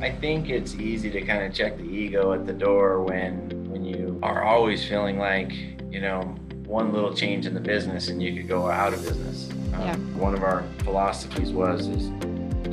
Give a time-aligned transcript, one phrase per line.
[0.00, 3.84] I think it's easy to kind of check the ego at the door when when
[3.84, 5.52] you are always feeling like,
[5.90, 6.20] you know,
[6.64, 9.50] one little change in the business and you could go out of business.
[9.74, 9.96] Um, Yeah.
[10.16, 12.08] One of our philosophies was is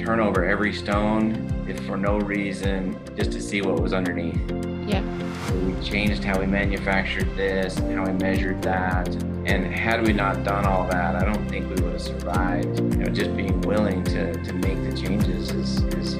[0.03, 4.39] turn over every stone if for no reason just to see what was underneath.
[4.87, 5.01] Yeah.
[5.47, 9.07] So we changed how we manufactured this and how we measured that.
[9.45, 12.79] And had we not done all that, I don't think we would have survived.
[12.79, 16.13] You know, just being willing to, to make the changes is, is,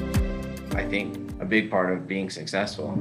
[0.77, 2.93] I think, a big part of being successful.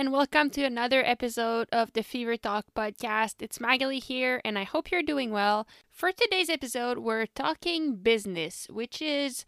[0.00, 3.34] And welcome to another episode of the Fever Talk podcast.
[3.40, 5.68] It's Magali here, and I hope you're doing well.
[5.90, 9.44] For today's episode, we're talking business, which is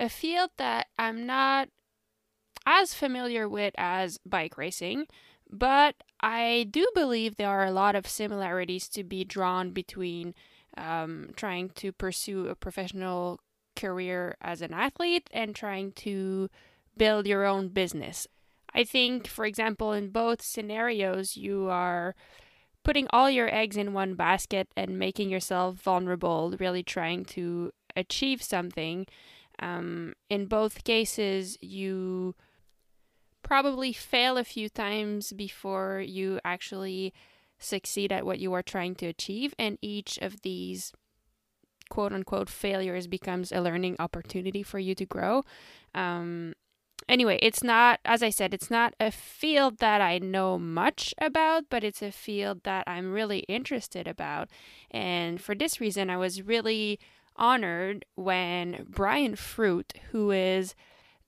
[0.00, 1.68] a field that I'm not
[2.66, 5.06] as familiar with as bike racing,
[5.48, 10.34] but I do believe there are a lot of similarities to be drawn between
[10.76, 13.38] um, trying to pursue a professional
[13.76, 16.50] career as an athlete and trying to
[16.96, 18.26] build your own business.
[18.74, 22.14] I think, for example, in both scenarios, you are
[22.82, 28.42] putting all your eggs in one basket and making yourself vulnerable, really trying to achieve
[28.42, 29.06] something.
[29.58, 32.34] Um, in both cases, you
[33.42, 37.12] probably fail a few times before you actually
[37.58, 40.92] succeed at what you are trying to achieve, and each of these
[41.88, 45.42] quote unquote failures becomes a learning opportunity for you to grow.
[45.94, 46.54] Um,
[47.08, 51.64] anyway, it's not, as I said, it's not a field that I know much about,
[51.70, 54.48] but it's a field that I'm really interested about.
[54.90, 56.98] And for this reason, I was really
[57.36, 60.74] honored when Brian Fruit, who is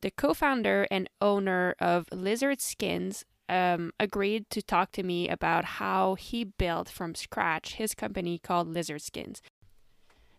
[0.01, 5.65] the co founder and owner of Lizard Skins, um, agreed to talk to me about
[5.65, 9.41] how he built from scratch his company called Lizard Skins.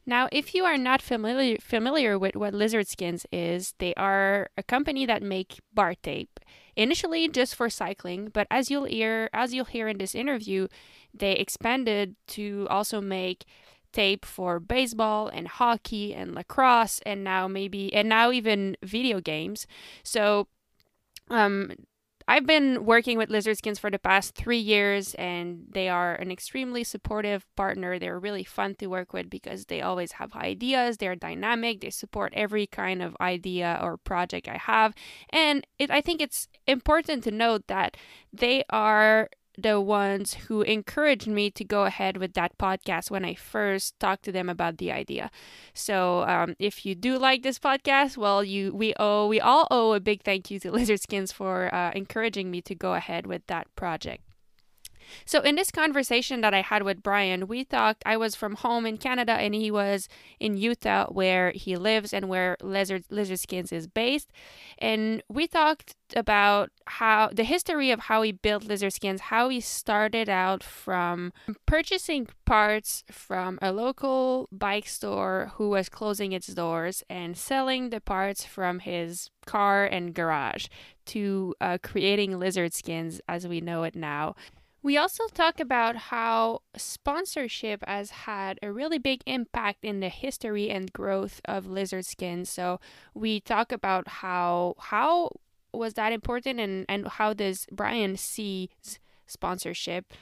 [0.08, 4.64] Now, if you are not familiar familiar with what Lizard Skins is, they are a
[4.64, 6.40] company that make bar tape.
[6.78, 10.70] Initially just for cycling, but as you'll hear as you'll hear in this interview,
[11.14, 13.44] they expanded to also make
[13.92, 19.68] tape for baseball and hockey and lacrosse and now maybe and now even video games.
[20.04, 20.48] So
[21.30, 21.72] um
[22.30, 26.30] I've been working with Lizard Skins for the past three years, and they are an
[26.30, 27.98] extremely supportive partner.
[27.98, 30.98] They're really fun to work with because they always have ideas.
[30.98, 31.80] They're dynamic.
[31.80, 34.94] They support every kind of idea or project I have,
[35.30, 37.96] and it, I think it's important to note that
[38.34, 43.34] they are the ones who encouraged me to go ahead with that podcast when I
[43.34, 45.32] first talked to them about the idea.
[45.74, 49.94] So um, if you do like this podcast, well, you we owe we all owe
[49.94, 53.46] a big thank you to Lizard Skins for uh, encouraging me to go ahead with
[53.48, 54.27] that project.
[55.26, 58.04] So in this conversation that I had with Brian, we talked.
[58.06, 60.08] I was from home in Canada, and he was
[60.40, 64.32] in Utah, where he lives and where Lizard Lizard Skins is based.
[64.78, 69.60] And we talked about how the history of how he built Lizard Skins, how he
[69.60, 71.34] started out from
[71.66, 78.00] purchasing parts from a local bike store who was closing its doors and selling the
[78.02, 80.68] parts from his car and garage
[81.06, 84.36] to uh, creating Lizard Skins as we know it now.
[84.84, 90.70] We also talk about how sponsorship has had a really big impact in the history
[90.70, 92.46] and growth of lizard skin.
[92.46, 92.80] So
[93.14, 95.32] we talk about how how
[95.74, 98.70] was that important and, and how does Brian see
[99.26, 100.14] sponsorship.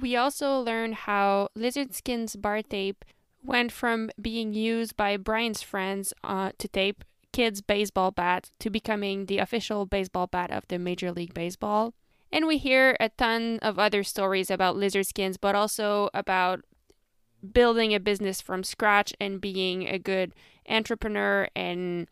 [0.00, 3.04] We also learn how lizard skin's bar tape
[3.42, 9.26] went from being used by Brian's friends uh, to tape kids' baseball bats to becoming
[9.26, 11.94] the official baseball bat of the Major League Baseball.
[12.32, 16.62] And we hear a ton of other stories about lizard skins, but also about
[17.52, 20.32] building a business from scratch and being a good
[20.68, 21.48] entrepreneur.
[21.56, 22.06] And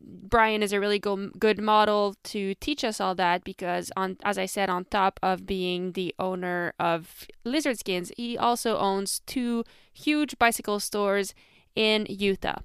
[0.00, 4.36] Brian is a really go- good model to teach us all that because, on as
[4.36, 9.64] I said, on top of being the owner of Lizard Skins, he also owns two
[9.92, 11.34] huge bicycle stores
[11.74, 12.60] in Utah.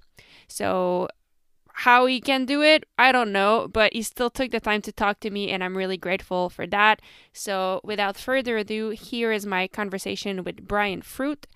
[0.47, 1.07] So
[1.81, 4.91] how he can do it, I don't know, but he still took the time to
[4.91, 7.01] talk to me, and I'm really grateful for that.
[7.33, 11.47] So, without further ado, here is my conversation with Brian Fruit,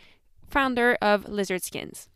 [0.49, 2.09] founder of Lizard Skins.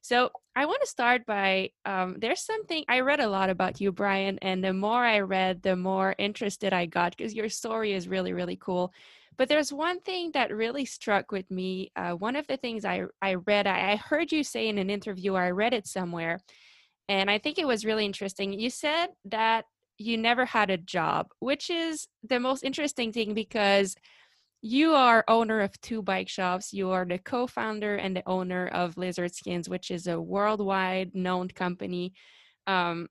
[0.00, 3.92] So, I want to start by um, there's something I read a lot about you,
[3.92, 8.08] Brian, and the more I read, the more interested I got because your story is
[8.08, 8.94] really, really cool.
[9.38, 11.92] But there's one thing that really struck with me.
[11.94, 14.90] Uh, one of the things I, I read, I, I heard you say in an
[14.90, 16.40] interview, I read it somewhere,
[17.08, 18.52] and I think it was really interesting.
[18.52, 19.64] You said that
[19.98, 23.94] you never had a job, which is the most interesting thing because
[24.62, 26.72] you are owner of two bike shops.
[26.72, 31.48] You are the co-founder and the owner of Lizard Skins, which is a worldwide known
[31.48, 32.14] company.
[32.66, 33.08] Um,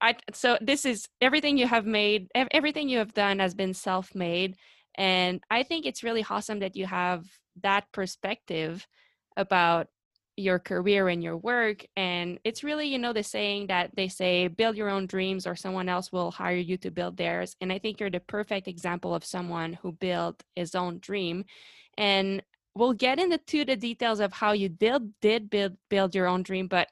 [0.00, 2.28] I so this is everything you have made.
[2.34, 4.56] Everything you have done has been self-made,
[4.94, 7.24] and I think it's really awesome that you have
[7.62, 8.86] that perspective
[9.36, 9.88] about
[10.36, 14.48] your career and your work and it's really you know the saying that they say
[14.48, 17.54] build your own dreams or someone else will hire you to build theirs.
[17.60, 21.44] And i think you're the perfect example of someone who built his own dream.
[21.98, 22.42] And
[22.74, 26.66] we'll get into the details of how you did did build build your own dream
[26.66, 26.88] but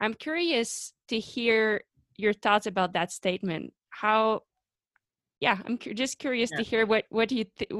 [0.00, 1.82] i'm curious to hear
[2.20, 3.72] your thoughts about that statement.
[3.88, 4.42] How
[5.40, 6.58] yeah i'm cu- just curious yeah.
[6.58, 7.70] to hear what what you th-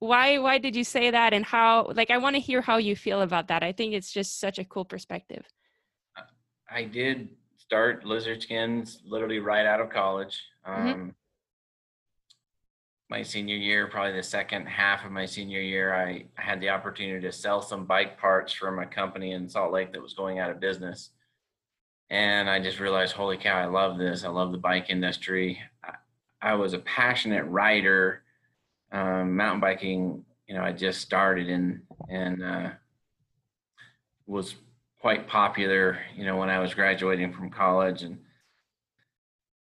[0.00, 2.94] why why did you say that and how like i want to hear how you
[2.94, 5.46] feel about that i think it's just such a cool perspective
[6.70, 10.88] i did start lizard skins literally right out of college mm-hmm.
[10.88, 11.08] um, mm-hmm.
[13.08, 16.70] my senior year probably the second half of my senior year I, I had the
[16.70, 20.38] opportunity to sell some bike parts from a company in salt lake that was going
[20.38, 21.10] out of business
[22.10, 25.58] and i just realized holy cow i love this i love the bike industry
[26.50, 28.22] I, was a passionate rider
[28.92, 32.70] um, mountain biking, you know, I just started and and uh,
[34.26, 34.54] was
[35.00, 38.18] quite popular, you know, when I was graduating from college, and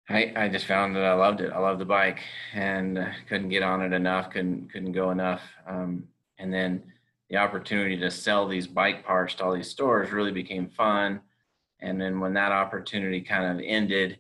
[0.09, 1.51] I I just found that I loved it.
[1.51, 2.19] I loved the bike,
[2.53, 4.30] and uh, couldn't get on it enough.
[4.30, 5.41] Couldn't couldn't go enough.
[5.68, 6.07] Um,
[6.38, 6.83] and then
[7.30, 11.21] the opportunity to sell these bike parts to all these stores really became fun.
[11.80, 14.19] And then when that opportunity kind of ended,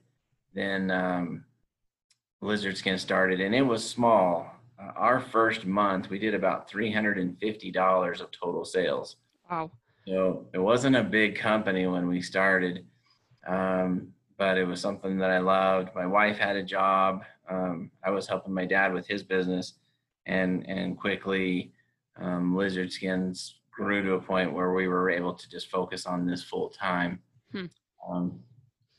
[0.53, 1.45] then um,
[2.43, 4.53] Lizard Skin started, and it was small.
[4.79, 9.17] Uh, our first month we did about $350 of total sales.
[9.49, 9.71] Wow.
[10.07, 12.85] So it wasn't a big company when we started
[13.47, 15.89] um, but it was something that i loved.
[15.95, 19.73] My wife had a job um, i was helping my dad with his business
[20.25, 21.71] and and quickly
[22.19, 26.27] um, lizard skins grew to a point where we were able to just focus on
[26.27, 27.19] this full time.
[27.51, 27.65] Hmm.
[28.07, 28.39] Um,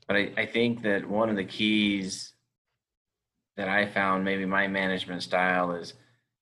[0.08, 2.33] but I, I think that one of the keys
[3.56, 5.94] that I found maybe my management style is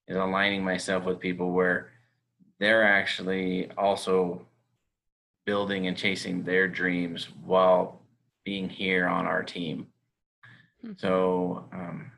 [0.08, 1.90] is aligning myself with people where
[2.58, 4.46] they're actually also
[5.46, 8.00] building and chasing their dreams while
[8.44, 9.86] being here on our team.
[10.80, 10.92] Hmm.
[10.96, 12.12] So um,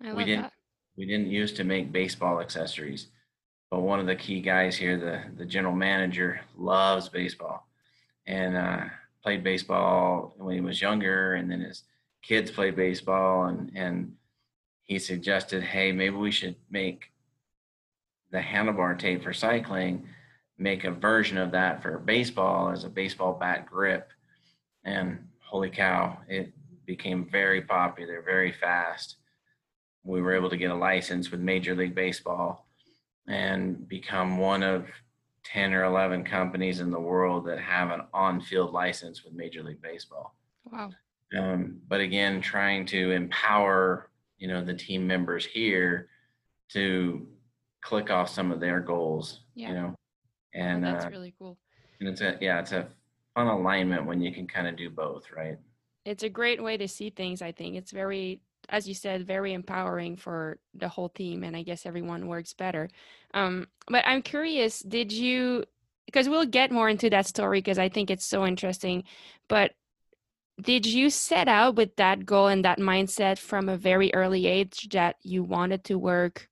[0.00, 0.52] we didn't that.
[0.96, 3.08] we didn't used to make baseball accessories,
[3.70, 7.66] but one of the key guys here, the the general manager, loves baseball,
[8.26, 8.84] and uh,
[9.22, 11.84] played baseball when he was younger, and then his
[12.22, 14.12] kids played baseball, and and
[14.84, 17.12] he suggested, hey, maybe we should make
[18.30, 20.06] the handlebar tape for cycling,
[20.58, 24.10] make a version of that for baseball as a baseball bat grip.
[24.84, 26.52] And holy cow, it
[26.86, 29.16] became very popular very fast.
[30.04, 32.66] We were able to get a license with Major League Baseball
[33.28, 34.86] and become one of
[35.44, 39.62] 10 or 11 companies in the world that have an on field license with Major
[39.62, 40.34] League Baseball.
[40.70, 40.90] Wow.
[41.38, 44.10] Um, but again, trying to empower
[44.42, 46.08] you know the team members here
[46.68, 47.24] to
[47.80, 49.68] click off some of their goals yeah.
[49.68, 49.94] you know
[50.52, 51.56] and that's uh, really cool.
[52.00, 52.88] and it's a yeah it's a
[53.36, 55.58] fun alignment when you can kind of do both right?
[56.04, 57.76] It's a great way to see things i think.
[57.76, 62.26] It's very as you said very empowering for the whole team and i guess everyone
[62.26, 62.90] works better.
[63.34, 65.64] Um, but i'm curious did you
[66.06, 69.04] because we'll get more into that story because i think it's so interesting
[69.48, 69.70] but
[70.60, 74.88] did you set out with that goal and that mindset from a very early age
[74.90, 76.48] that you wanted to work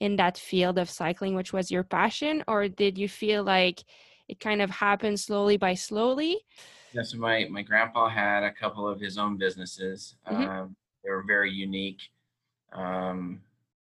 [0.00, 2.42] in that field of cycling which was your passion?
[2.48, 3.84] Or did you feel like
[4.28, 6.40] it kind of happened slowly by slowly?
[6.92, 10.16] Yeah so my my grandpa had a couple of his own businesses.
[10.26, 10.42] Mm-hmm.
[10.42, 12.00] um, they were very unique.
[12.72, 13.40] Um,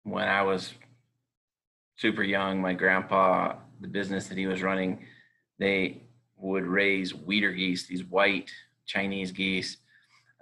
[0.07, 0.73] when i was
[1.97, 5.05] super young my grandpa the business that he was running
[5.59, 6.01] they
[6.37, 8.49] would raise weeder geese these white
[8.87, 9.77] Chinese geese,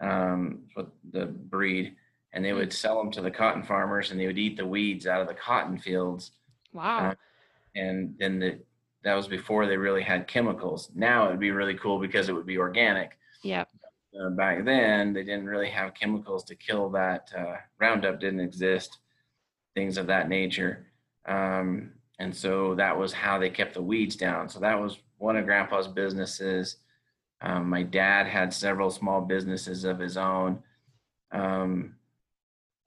[0.02, 0.62] um,
[1.12, 1.96] the breed,
[2.32, 5.08] and they would sell them to the cotton farmers, and they would eat the weeds
[5.08, 6.32] out of the cotton fields.
[6.74, 7.10] Wow!
[7.10, 7.16] Uh,
[7.76, 8.60] and then the
[9.04, 10.90] that was before they really had chemicals.
[10.96, 13.20] Now it would be really cool because it would be organic.
[13.44, 13.66] Yeah.
[14.20, 17.30] Uh, back then, they didn't really have chemicals to kill that.
[17.38, 18.98] Uh, Roundup didn't exist,
[19.76, 20.88] things of that nature.
[21.28, 24.50] Um, and so that was how they kept the weeds down.
[24.50, 26.78] So that was one of Grandpa's businesses.
[27.46, 30.64] Um, my dad had several small businesses of his own.
[31.32, 31.96] Um,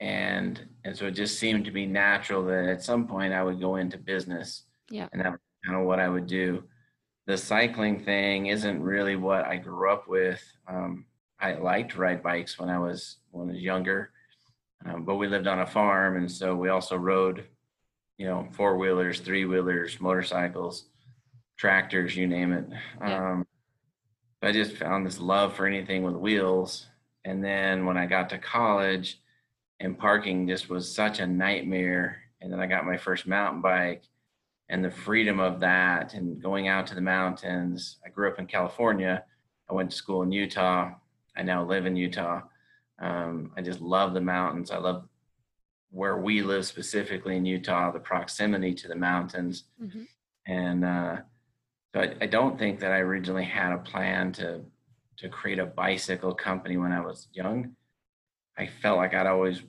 [0.01, 3.61] and and so it just seemed to be natural that at some point I would
[3.61, 4.65] go into business.
[4.91, 5.09] Yeah.
[5.13, 6.65] And that was kind of what I would do.
[7.27, 10.43] The cycling thing isn't really what I grew up with.
[10.67, 11.05] Um,
[11.41, 14.11] I liked to ride bikes when I was when I was younger,
[14.87, 17.45] um, but we lived on a farm, and so we also rode,
[18.17, 20.87] you know, four wheelers, three wheelers, motorcycles,
[21.57, 22.67] tractors, you name it.
[23.01, 23.33] Yeah.
[23.33, 23.47] Um,
[24.43, 26.87] I just found this love for anything with wheels,
[27.25, 29.21] and then when I got to college,
[29.81, 32.23] and parking just was such a nightmare.
[32.41, 34.05] And then I got my first mountain bike,
[34.69, 37.99] and the freedom of that, and going out to the mountains.
[38.05, 39.25] I grew up in California.
[39.69, 40.93] I went to school in Utah.
[41.37, 42.43] I now live in Utah.
[43.01, 44.71] Um, I just love the mountains.
[44.71, 45.09] I love
[45.91, 49.65] where we live specifically in Utah, the proximity to the mountains.
[49.83, 50.07] Mhm.
[50.47, 51.17] And uh,
[51.99, 54.61] so I, I don't think that I originally had a plan to
[55.19, 57.75] to create a bicycle company when I was young.
[58.57, 59.63] I felt like I'd always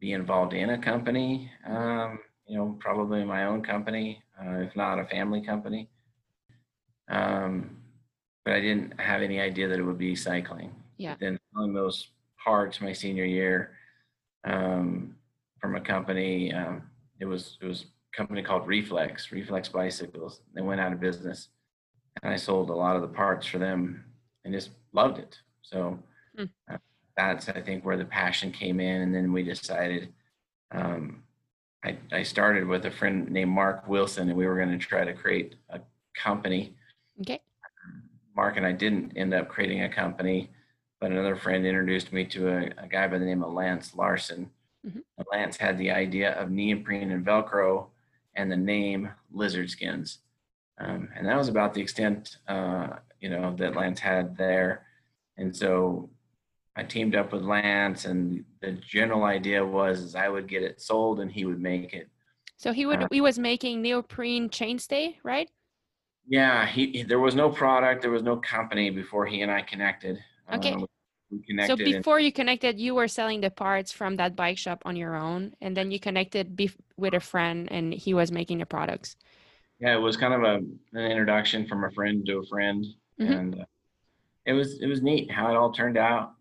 [0.00, 2.18] be involved in a company, um,
[2.48, 5.88] you know, probably my own company, uh, if not a family company.
[7.08, 7.76] Um,
[8.44, 10.74] but I didn't have any idea that it would be cycling.
[10.96, 11.14] Yeah.
[11.20, 12.08] Then selling those
[12.42, 13.76] parts my senior year
[14.42, 15.14] um,
[15.60, 16.52] from a company.
[16.52, 16.82] Um,
[17.20, 17.82] it was it was
[18.12, 20.40] a company called Reflex, Reflex Bicycles.
[20.54, 21.50] They went out of business,
[22.22, 24.04] and I sold a lot of the parts for them,
[24.44, 25.38] and just loved it.
[25.62, 25.98] So
[26.36, 26.44] Hmm.
[26.70, 26.78] uh,
[27.16, 30.12] that's I think where the passion came in, and then we decided.
[30.70, 31.22] Um,
[31.84, 35.04] I, I started with a friend named Mark Wilson, and we were going to try
[35.04, 35.80] to create a
[36.14, 36.74] company.
[37.20, 37.40] Okay.
[38.34, 40.50] Mark and I didn't end up creating a company,
[41.00, 44.50] but another friend introduced me to a, a guy by the name of Lance Larson.
[44.86, 45.02] Mhm.
[45.32, 47.86] Lance had the idea of neoprene and Velcro
[48.34, 50.18] and the name Lizard Skins.
[50.80, 52.88] Um, and that was about the extent, uh,
[53.20, 54.86] you know, that Lance had there.
[55.36, 56.10] And so
[56.76, 60.80] I teamed up with Lance, and the general idea was is I would get it
[60.80, 62.08] sold and he would make it.
[62.56, 65.50] So he would Uh, he was making neoprene chainstay, right?
[66.28, 69.62] Yeah, he, he- there was no product, there was no company before he and I
[69.62, 70.18] connected.
[70.52, 70.72] Okay.
[70.74, 70.86] Uh,
[71.30, 71.80] we So connected.
[71.80, 75.16] and- before you connected, you were selling the parts from that bike shop on your
[75.16, 79.16] own, and then you connected bef- with a friend, and he was making the products.
[79.80, 80.54] Yeah, it was kind of a
[80.98, 82.84] an introduction from a friend to a friend,
[83.20, 83.38] Mhm.
[83.38, 83.64] and uh,
[84.46, 86.32] it was it was neat how it all turned out.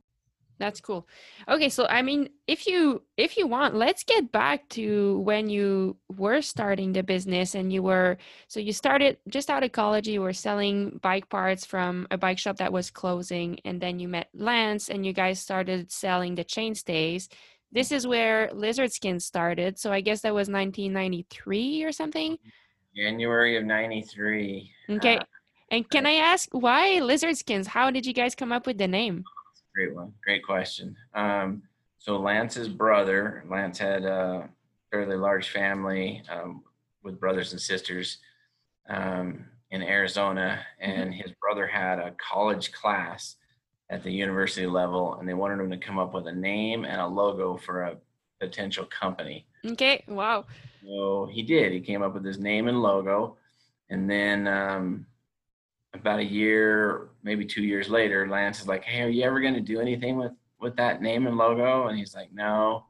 [0.59, 1.07] That's cool.
[1.47, 5.97] Okay, so I mean, if you if you want, let's get back to when you
[6.17, 8.17] were starting the business and you were
[8.47, 12.39] so you started just out of college, you were selling bike parts from a bike
[12.39, 16.43] shop that was closing, and then you met Lance and you guys started selling the
[16.43, 17.27] chainstays.
[17.71, 19.77] This is where Lizard Skin started.
[19.77, 22.39] So I guess that was 1993 or something.
[22.97, 24.71] January of '93.
[24.89, 25.17] Okay.
[25.17, 25.23] Uh,
[25.69, 27.67] And can I ask why Lizard Skins?
[27.67, 29.23] How did you guys come up with the name?
[29.75, 30.13] Great one.
[30.23, 30.95] Great question.
[31.13, 31.61] Um,
[31.99, 34.49] so Lance's brother, Lance had a
[34.91, 36.63] fairly large family um,
[37.03, 38.19] with brothers and sisters
[38.89, 43.35] um, in Arizona, and his brother had a college class
[43.89, 46.99] at the university level, and they wanted him to come up with a name and
[47.01, 47.97] a logo for a
[48.39, 49.45] potential company.
[49.65, 50.45] Okay, wow.
[50.87, 51.73] So he did.
[51.73, 53.37] He came up with his name and logo,
[53.89, 55.05] and then um,
[55.93, 59.53] about a year, maybe two years later, Lance is like, "Hey, are you ever going
[59.53, 62.85] to do anything with with that name and logo?" And he's like, "No."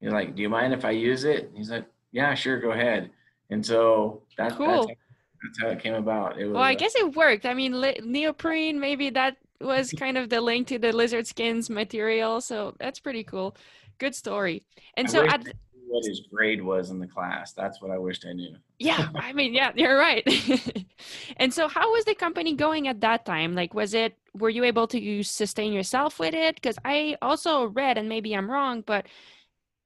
[0.00, 2.70] You're like, "Do you mind if I use it?" And he's like, "Yeah, sure, go
[2.70, 3.10] ahead."
[3.50, 4.86] And so that, Cool.
[4.86, 5.00] that's,
[5.42, 6.40] that's how it came about.
[6.40, 6.54] It was.
[6.54, 7.44] Well, I guess it worked.
[7.44, 11.68] I mean, li- neoprene, maybe that was kind of the link to the lizard skins
[11.68, 12.40] material.
[12.40, 13.56] So that's pretty cool.
[13.98, 14.62] Good story.
[14.96, 15.46] And I so, at,
[15.92, 17.52] what his grade was in the class.
[17.52, 18.56] That's what I wished I knew.
[18.78, 20.24] yeah, I mean, yeah, you're right.
[21.36, 23.54] and so, how was the company going at that time?
[23.54, 26.56] Like, was it, were you able to sustain yourself with it?
[26.56, 29.06] Because I also read, and maybe I'm wrong, but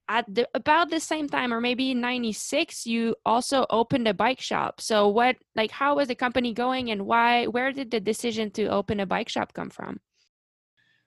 [0.09, 4.41] at the, about the same time, or maybe in 96, you also opened a bike
[4.41, 4.81] shop.
[4.81, 8.67] So, what, like, how was the company going and why, where did the decision to
[8.69, 9.99] open a bike shop come from?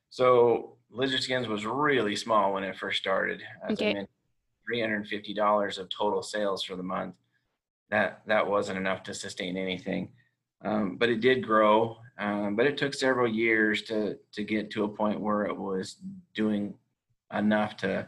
[0.10, 3.42] So Lizard Skins was really small when it first started.
[3.64, 3.92] As Okay.
[3.92, 4.08] I mentioned,
[4.70, 7.16] three hundred and fifty dollars of total sales for the month.
[7.90, 10.10] That that wasn't enough to sustain anything,
[10.64, 11.98] um, but it did grow.
[12.20, 15.96] Um, but it took several years to to get to a point where it was
[16.36, 16.76] doing
[17.34, 18.08] enough to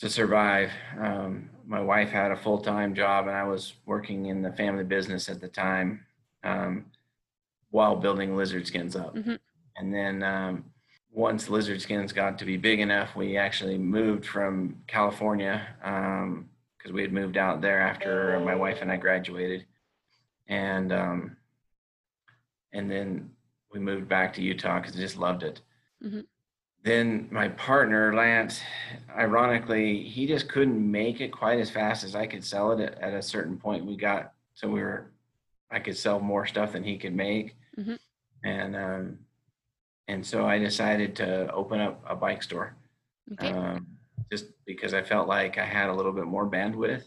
[0.00, 0.72] to survive.
[0.98, 4.84] Um, my wife had a full time job, and I was working in the family
[4.84, 6.04] business at the time
[6.42, 6.86] um,
[7.70, 9.14] while building Lizard Skins up.
[9.14, 9.38] Mhm.
[9.76, 10.64] And then um,
[11.16, 17.00] once Lizard Skins got to be big enough, we actually moved from California because we
[17.00, 19.64] had moved out there after my wife and I graduated,
[20.46, 21.36] and um,
[22.74, 23.30] and then
[23.72, 25.62] we moved back to Utah because I just loved it.
[26.04, 26.20] Mm-hmm.
[26.84, 28.60] then my partner Lance,
[29.16, 33.00] ironically, he just couldn't make it quite as fast as I could sell it at,
[33.00, 33.86] at a certain point.
[33.86, 35.10] We got so we were,
[35.70, 37.98] I could sell more stuff than he could make, Mhm.
[38.44, 39.18] and um,
[40.08, 42.76] and so I decided to open up a bike store,
[43.32, 43.52] Okay.
[43.52, 43.86] um,
[44.30, 47.04] just because I felt like I had a little bit more bandwidth.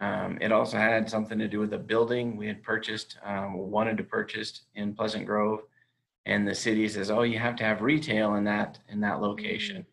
[0.00, 3.96] Um, it also had something to do with the building we had purchased, um, wanted
[3.98, 5.60] to purchase in Pleasant Grove,
[6.26, 9.86] and the city says, "Oh, you have to have retail in that in that location."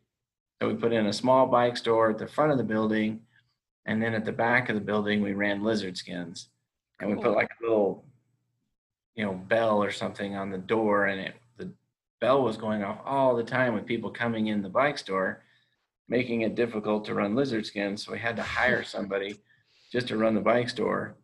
[0.61, 3.25] So we put in a small bike store at the front of the building,
[3.85, 6.49] and then at the back of the building we ran lizard skins,
[6.99, 7.23] and we Cool.
[7.25, 8.03] put like a little,
[9.15, 11.35] you know, bell or something on the door, and it
[12.23, 15.43] bell was going off all the time with people coming in the bike store,
[16.07, 18.05] making it difficult to run lizard skins.
[18.05, 19.35] So we had to hire somebody
[19.91, 21.17] just to run the bike store.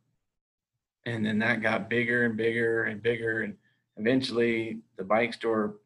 [1.06, 3.44] And then that got bigger and bigger and bigger.
[3.44, 3.56] And
[3.96, 5.77] eventually the bike store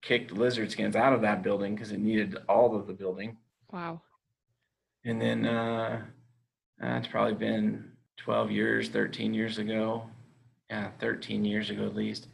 [0.00, 3.36] kicked lizard skins out of that building because it needed all of the building.
[3.70, 4.00] Wow.
[5.04, 6.00] And then uh,
[6.82, 10.04] uh, it's probably been 12 years, 13 years ago.
[10.70, 12.28] Yeah, 13 years ago at least.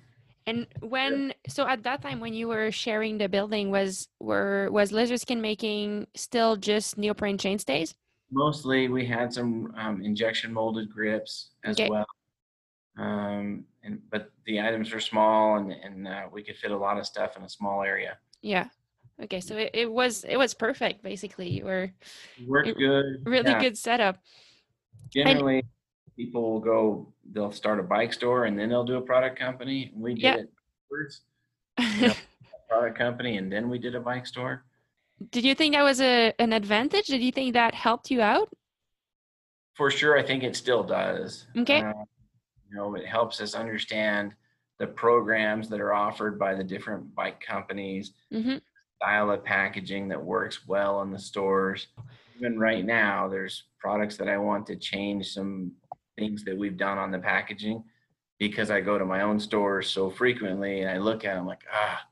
[0.46, 4.92] And when so at that time when you were sharing the building was were was
[4.92, 7.94] Lizard Skin making still just neoprene chainstays?
[8.30, 11.90] Mostly we had some um, injection molded grips as Okay.
[11.90, 12.06] well.
[12.98, 16.98] Um, and but the items were small and, and uh, we could fit a lot
[16.98, 18.18] of stuff in a small area.
[18.42, 18.68] Yeah.
[19.22, 21.48] Okay, so it, it was it was perfect basically.
[21.48, 21.90] You were
[22.46, 23.22] Worked It- good.
[23.24, 23.60] really yeah.
[23.60, 24.18] good setup.
[25.10, 25.64] Generally,
[26.16, 29.92] people will go, they'll start a bike store and then they'll do a product company.
[29.94, 30.34] We did Yeah.
[30.36, 30.52] it
[30.90, 31.22] first,
[32.00, 32.14] Yeah.
[32.68, 34.64] product company, and then we did a bike store.
[35.30, 37.06] Did you think that was a an advantage?
[37.06, 38.48] Did you think that helped you out?
[39.74, 41.46] For sure, I think it still does.
[41.56, 41.80] Okay.
[41.82, 41.92] Uh,
[42.68, 44.34] you know, it helps us understand
[44.78, 48.56] the programs that are offered by the different bike companies, hmm
[49.02, 51.88] style of packaging that works well in the stores.
[52.38, 55.70] Even right now, there's products that I want to change some
[56.18, 57.84] things that we've done on the packaging
[58.38, 61.64] because I go to my own store so frequently and I look at them like,
[61.72, 62.02] ah,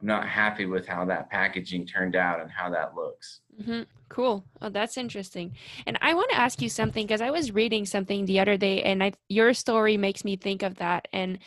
[0.00, 3.40] I'm not happy with how that packaging turned out and how that looks.
[3.64, 4.44] hmm Cool.
[4.60, 5.52] Oh, that's interesting.
[5.86, 8.82] And I want to ask you something because I was reading something the other day,
[8.82, 11.06] and I your story makes me think of that.
[11.12, 11.38] And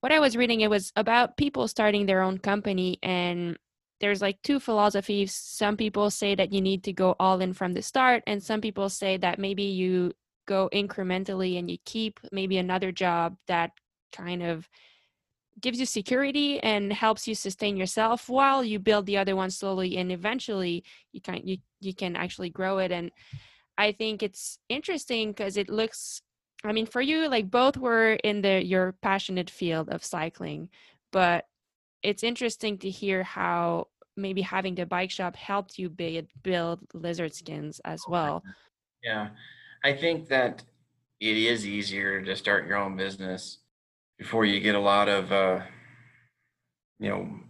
[0.00, 3.56] what I was reading, it was about people starting their own company, and
[4.00, 5.34] there's like two philosophies.
[5.34, 8.60] Some people say that you need to go all in from the start, and some
[8.60, 10.12] people say that maybe you
[10.46, 13.72] go incrementally and you keep maybe another job that
[14.12, 14.68] kind of
[15.60, 19.96] gives you security and helps you sustain yourself while you build the other one slowly
[19.98, 22.90] and eventually you can you you can actually grow it.
[22.92, 23.10] And
[23.78, 26.22] i think it's interesting because it looks
[26.64, 30.68] i mean for you like both were in the your passionate field of cycling
[31.10, 31.46] but
[32.02, 37.34] it's interesting to hear how maybe having the bike shop helped you build, build lizard
[37.34, 38.42] skins as well.
[39.02, 39.28] Yeah.
[39.84, 40.62] I think that
[41.20, 43.58] it is easier to start your own business
[44.18, 45.60] before you get a lot of, uh,
[46.98, 47.40] you know,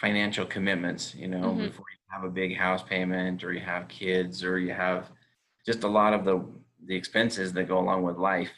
[0.00, 1.66] financial commitments, you know, Mhm.
[1.68, 5.10] before you have a big house payment or you have kids or you have
[5.66, 6.44] just a lot of the,
[6.86, 8.52] the expenses that go along with life.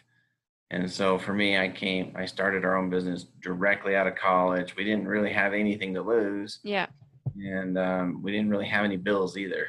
[0.70, 4.74] And so for me, I came, I started our own business directly out of college.
[4.76, 6.86] We didn't really have anything to lose yeah
[7.42, 9.68] and um, we didn't really have any bills either.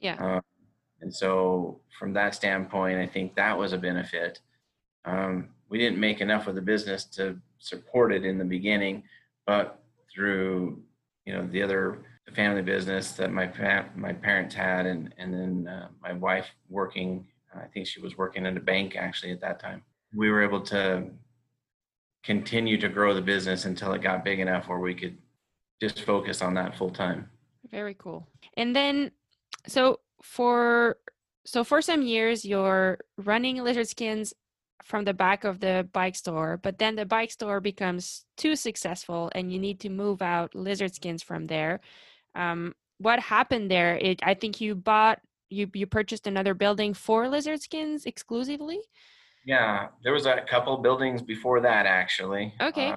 [0.00, 0.16] Yeah.
[0.16, 0.42] Um,
[1.00, 4.40] and so, from that standpoint, I think that was a benefit.
[5.04, 9.02] Um, we didn't make enough of the business to support it in the beginning,
[9.46, 9.82] but
[10.12, 10.82] through
[11.24, 11.98] you know the other
[12.34, 17.26] family business that my pa- my parents had, and and then uh, my wife working.
[17.54, 19.82] I think she was working at a bank actually at that time.
[20.14, 21.06] We were able to
[22.22, 25.16] continue to grow the business until it got big enough where we could
[25.80, 27.30] just focus on that full time.
[27.70, 28.28] Very cool.
[28.56, 29.10] And then,
[29.66, 30.96] so for
[31.44, 34.34] so for some years, you're running lizard skins
[34.84, 39.30] from the back of the bike store, but then the bike store becomes too successful,
[39.34, 41.80] and you need to move out lizard skins from there.
[42.34, 43.96] Um, what happened there?
[43.96, 48.80] It, I think you bought you you purchased another building for lizard skins exclusively.
[49.44, 52.54] Yeah, there was a couple buildings before that actually.
[52.60, 52.90] Okay.
[52.90, 52.96] Uh,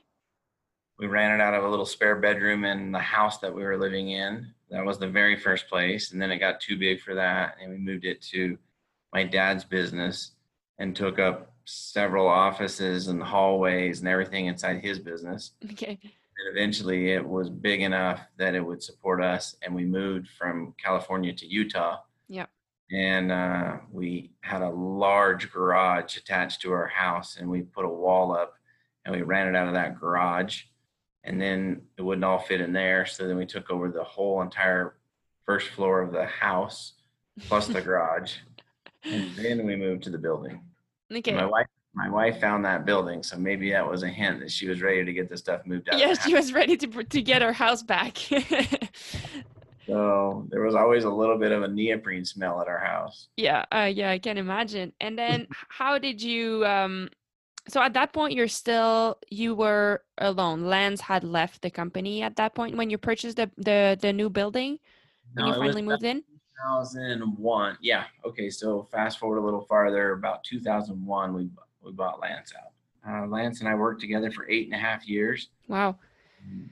[0.97, 3.77] we ran it out of a little spare bedroom in the house that we were
[3.77, 4.53] living in.
[4.71, 7.71] That was the very first place, and then it got too big for that, and
[7.71, 8.58] we moved it to
[9.12, 10.32] my dad's business
[10.77, 15.51] and took up several offices and hallways and everything inside his business.
[15.71, 15.99] Okay.
[16.01, 20.73] And eventually, it was big enough that it would support us, and we moved from
[20.84, 21.97] California to Utah.
[22.27, 22.45] Yeah.
[22.91, 27.89] And uh, we had a large garage attached to our house, and we put a
[27.89, 28.53] wall up,
[29.05, 30.63] and we ran it out of that garage.
[31.23, 33.05] And then it wouldn't all fit in there.
[33.05, 34.95] So then we took over the whole entire
[35.45, 36.93] first floor of the house
[37.47, 38.36] plus the garage,
[39.03, 40.62] and then we moved to the building.
[41.12, 41.34] Okay.
[41.34, 44.67] My wife, my wife found that building, so maybe that was a hint that she
[44.67, 45.99] was ready to get the stuff moved out.
[45.99, 48.17] Yeah, the she was ready to to get her house back.
[49.89, 53.29] So there was always a little bit of a neoprene smell at our house.
[53.36, 54.93] yeah, uh, yeah, I can imagine.
[55.01, 56.63] And then, how did you?
[56.63, 57.10] Um,
[57.71, 60.65] so at that point, you're still you were alone.
[60.65, 64.29] Lance had left the company at that point when you purchased the the, the new
[64.29, 64.79] building.
[65.34, 66.23] When you No, it was finally moved in.
[66.65, 67.77] 2001.
[67.82, 68.03] Yeah.
[68.25, 68.49] Okay.
[68.49, 71.49] So fast forward a little farther, about 2001, we
[71.82, 72.73] we bought Lance out.
[73.10, 75.49] Uh, Lance and I worked together for eight and a half years.
[75.67, 75.97] Wow.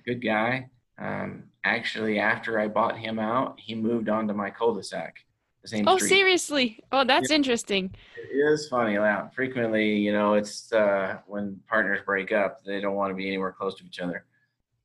[0.06, 0.70] Good guy.
[1.00, 5.16] Um, actually, after I bought him out, he moved on to my cul-de-sac,
[5.68, 6.10] same Oh, street.
[6.10, 6.80] seriously?
[6.92, 7.94] Oh, that's interesting.
[8.16, 8.94] It is funny.
[8.94, 13.28] Yeah, frequently, you know, it's uh, when partners break up, they don't want to be
[13.28, 14.26] anywhere close to each other.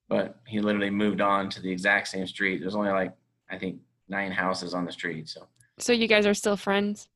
[0.09, 2.61] But he literally moved on to the exact same street.
[2.61, 3.13] There's only like
[3.51, 5.47] I think nine houses on the street, so
[5.79, 7.09] So you guys are still friends?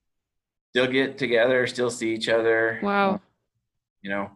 [0.70, 2.79] still get together, still see each other.
[2.83, 3.20] Wow.
[4.02, 4.31] You know,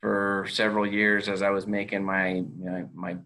[0.00, 3.16] for several years, as I was making my you know, my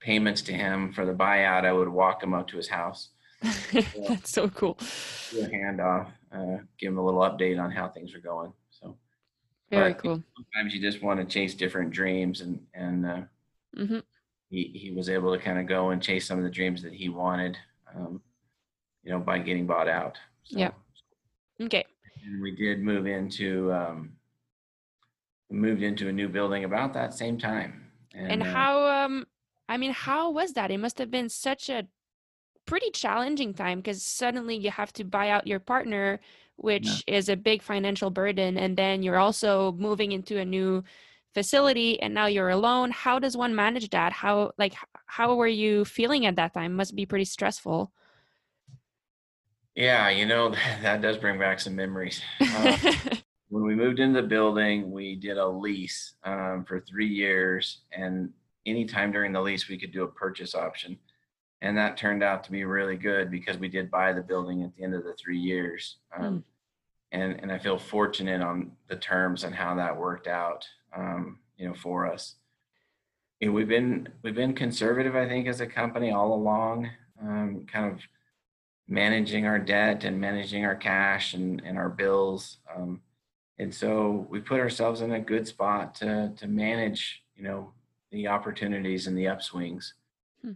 [0.00, 3.10] payments to him for the buyout, I would walk him up to his house,
[4.08, 4.78] that's so cool.
[5.30, 8.52] do a handoff, uh, give him a little update on how things are going.
[8.70, 8.96] So
[9.70, 10.22] Very But- cool.
[10.36, 13.22] sometimes you just want to chase different dreams, and and uh,
[13.76, 13.98] mm-hmm.
[14.50, 16.92] he he was able to kind of go and chase some of the dreams that
[16.92, 17.56] he wanted,
[17.94, 18.22] um,
[19.02, 20.16] you know, by getting bought out.
[20.44, 20.70] So, Yeah.
[21.60, 21.84] Okay.
[22.24, 24.12] And we did move into um,
[25.50, 27.90] moved into a new building about that same time.
[28.14, 29.26] And uh, how um
[29.68, 30.70] I mean how was that?
[30.70, 31.86] It must have been such a
[32.66, 36.20] pretty challenging time because suddenly you have to buy out your partner,
[36.56, 40.82] which is a big financial burden, and then you're also moving into a new
[41.34, 42.90] facility and now you're alone.
[42.90, 44.12] How does one manage that?
[44.12, 44.74] How like
[45.06, 46.74] how were you feeling at that time?
[46.74, 47.92] Must be pretty stressful.
[49.74, 50.50] Yeah, you know
[50.82, 52.22] that does bring back some memories.
[52.40, 52.76] Uh,
[53.48, 58.30] when we moved into the building, we did a lease um, for three years, and
[58.66, 60.98] anytime during the lease, we could do a purchase option,
[61.62, 64.74] and that turned out to be really good because we did buy the building at
[64.74, 66.44] the end of the three years, um,
[67.12, 71.66] and and I feel fortunate on the terms and how that worked out, um, you
[71.66, 72.34] know, for us.
[73.40, 76.90] And we've been we've been conservative, I think, as a company all along,
[77.22, 78.00] um, kind of
[78.88, 82.58] managing our debt and managing our cash and, and our bills.
[82.74, 83.00] Um,
[83.58, 87.72] and so we put ourselves in a good spot to, to manage, you know,
[88.10, 89.92] the opportunities and the upswings.
[90.42, 90.52] Hmm.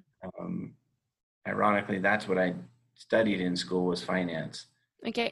[1.46, 2.54] Ironically, that's what I
[2.94, 4.66] studied in school was finance.
[5.06, 5.30] okay.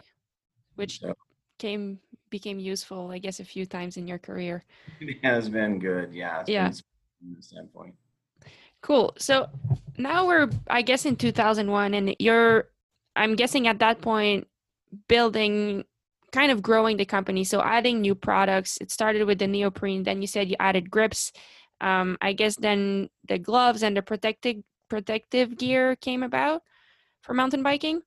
[0.77, 1.15] Which So
[1.59, 2.01] came
[2.31, 4.65] became useful, I guess, a few times in your career.
[5.01, 6.13] it has been good.
[6.13, 6.41] Yeah.
[6.41, 6.71] it's Yeah.
[7.21, 7.95] from that standpoint.
[8.83, 9.15] Cool.
[9.19, 9.49] So
[9.97, 12.69] now we're, I guess, in 2001, and you're,
[13.17, 14.47] I'm guessing at that point,
[15.09, 15.85] building,
[16.33, 17.45] kind of growing the company.
[17.45, 18.77] So adding new products.
[18.81, 20.03] It started with the neoprene.
[20.03, 21.33] Then you said you added grips.
[21.81, 24.57] Um, I guess then the gloves and the protective
[24.95, 26.63] protective gear came about
[27.23, 28.01] for mountain biking.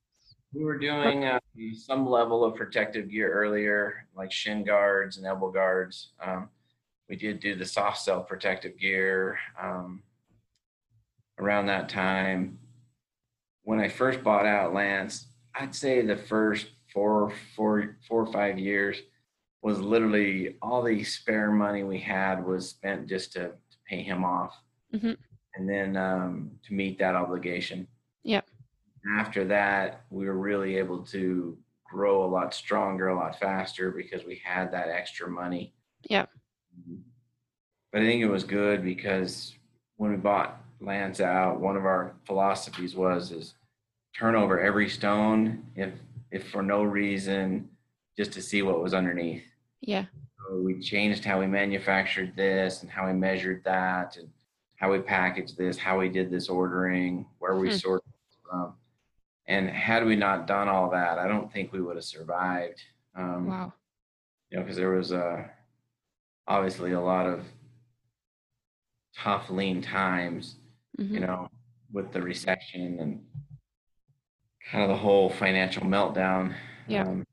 [0.54, 1.40] We were doing uh,
[1.76, 6.14] some level of protective gear earlier, like shin guards and elbow guards.
[6.26, 6.48] Um,
[7.10, 10.02] we did do the soft cell protective gear um,
[11.38, 12.58] around that time.
[13.64, 18.58] When I first bought out Lance, I'd say the first four, four, four or five
[18.58, 19.02] years
[19.62, 24.24] was literally all the spare money we had was spent just to, to pay him
[24.24, 24.56] off,
[24.94, 25.18] Mhm.
[25.58, 27.88] And then um, to meet that obligation
[28.24, 28.46] Yep.
[29.18, 31.58] after that, we were really able to
[31.90, 35.74] grow a lot stronger, a lot faster because we had that extra money.
[36.10, 36.26] Yeah.
[37.92, 39.56] But I think it was good because
[39.96, 43.54] when we bought Lance out, one of our philosophies was is
[44.18, 45.92] turn over every stone if
[46.32, 47.70] if for no reason
[48.18, 49.46] just to see what was underneath.
[49.80, 50.06] Yeah.
[50.50, 54.28] So we changed how we manufactured this and how we measured that and
[54.78, 57.76] how we packaged this, how we did this ordering, where we Hmm.
[57.76, 58.14] sorted
[58.50, 58.76] from.
[59.48, 62.82] And had we not done all that, I don't think we would have survived.
[63.16, 63.74] Um, Wow.
[64.50, 65.48] You know, because there was uh,
[66.48, 67.46] obviously a lot of
[69.16, 70.58] tough, lean times,
[71.00, 71.10] Mhm.
[71.12, 71.50] you know,
[71.92, 73.26] with the recession and
[74.72, 76.56] kind of the whole financial meltdown.
[76.88, 77.04] Yeah.
[77.08, 77.26] Um,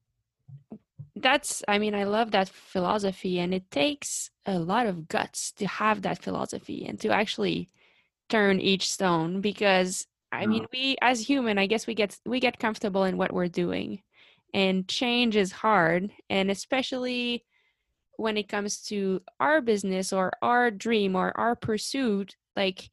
[1.16, 5.66] that's i mean i love that philosophy and it takes a lot of guts to
[5.66, 7.68] have that philosophy and to actually
[8.28, 12.58] turn each stone because i mean we as human i guess we get we get
[12.58, 14.02] comfortable in what we're doing
[14.52, 17.44] and change is hard and especially
[18.16, 22.88] when it comes to our business or our dream or our pursuit like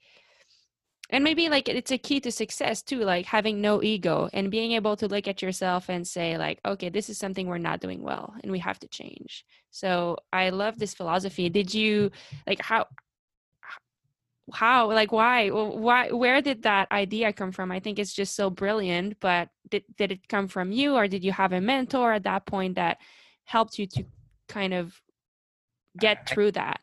[1.12, 4.72] and maybe like it's a key to success too like having no ego and being
[4.72, 8.02] able to look at yourself and say like okay this is something we're not doing
[8.02, 9.46] well and we have to change.
[9.72, 11.50] So i love this philosophy.
[11.50, 12.12] Did you
[12.48, 12.88] like how
[14.54, 17.72] how like why why where did that idea come from?
[17.72, 21.24] I think it's just so brilliant but did, did it come from you or did
[21.24, 22.98] you have a mentor at that point that
[23.46, 24.04] helped you to
[24.48, 25.02] kind of
[26.00, 26.82] get through that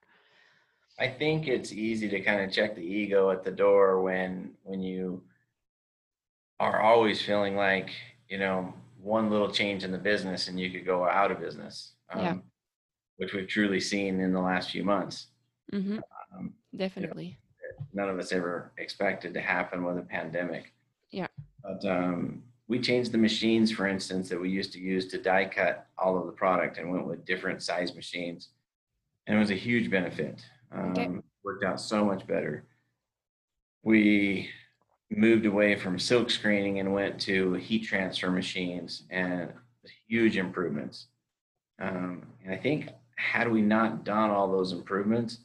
[0.99, 4.83] i think it's easy to kind of check the ego at the door when when
[4.83, 5.23] you
[6.61, 7.91] are always feeling like
[8.29, 11.93] you know one little change in the business and you could go out of business
[12.11, 12.35] um, yeah.
[13.17, 15.29] which we've truly seen in the last few months
[15.73, 15.99] mm-hmm.
[16.37, 17.39] um, definitely
[17.93, 20.73] none of us ever expected to happen with a pandemic.
[21.11, 21.27] Yeah.
[21.63, 25.47] But um, we changed the machines, for instance, that we used to use to die
[25.47, 28.51] cut all of the product and went with different size machines.
[29.27, 30.43] And it was a huge benefit.
[30.73, 31.11] Um, okay.
[31.45, 32.65] Worked out so much better.
[33.83, 34.51] We
[35.11, 39.53] moved away from silk screening and went to heat transfer machines and
[40.07, 41.07] huge improvements.
[41.81, 45.39] Um, and I think had we not done all those improvements,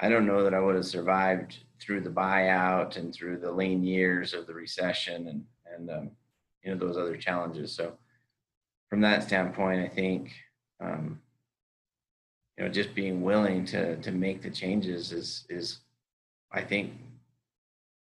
[0.00, 3.82] I don't know that I would have survived through the buyout and through the lean
[3.82, 5.44] years of the recession and
[5.74, 6.10] and um,
[6.62, 7.72] you know those other challenges.
[7.72, 7.94] So
[8.88, 10.32] from that standpoint, I think
[10.80, 11.20] um,
[12.62, 15.78] know just being willing to to make the changes is is
[16.50, 16.92] I think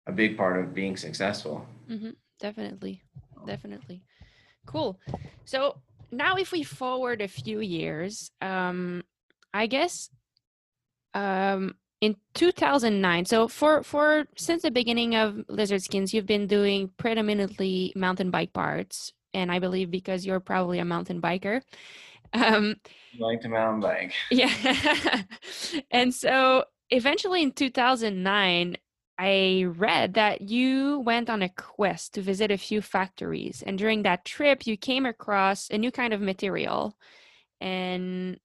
[0.06, 1.66] a big part of being successful.
[1.88, 2.10] Mm-hmm.
[2.38, 3.02] Definitely,
[3.46, 4.02] definitely.
[4.66, 4.98] Cool.
[5.44, 5.76] So
[6.10, 9.02] now, if we forward a few years, um,
[9.52, 10.10] I guess
[11.14, 16.90] um, in 2009 so for for since the beginning of lizard skins you've been doing
[16.96, 21.60] predominantly mountain bike parts and i believe because you're probably a mountain biker
[22.32, 22.76] um
[23.18, 25.22] like to mountain bike yeah.
[25.90, 28.76] And so eventually in 2009
[29.18, 34.02] i read that you went on a quest to visit a few factories and during
[34.02, 36.96] that trip you came across a new kind of material
[37.60, 38.38] and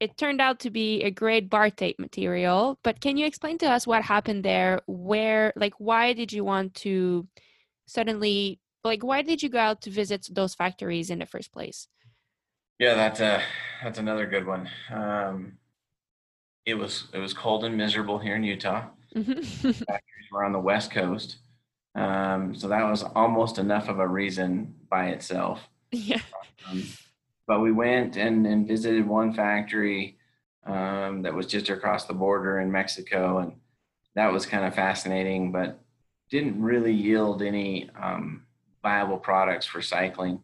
[0.00, 3.66] it turned out to be a great bar tape material but can you explain to
[3.66, 4.80] us what happened there?
[4.86, 7.26] Where like why did you want to
[7.86, 11.88] suddenly like why did you go out to visit those factories in the first place
[12.78, 13.42] yeah that's a
[13.82, 14.68] that's another good one.
[14.90, 15.58] Um
[16.66, 18.86] it was it was cold and miserable here in utah.
[19.14, 19.70] Mm-hmm.
[19.70, 21.38] factories were on the west coast.
[21.94, 25.68] Um so that was almost enough of a reason by itself.
[25.90, 26.20] Yeah.
[26.68, 26.84] Um,
[27.48, 30.18] but we went and, and visited one factory
[30.66, 33.54] um, that was just across the border in Mexico, and
[34.14, 35.80] that was kind of fascinating, but
[36.30, 38.44] didn't really yield any um,
[38.82, 40.40] viable products for cycling.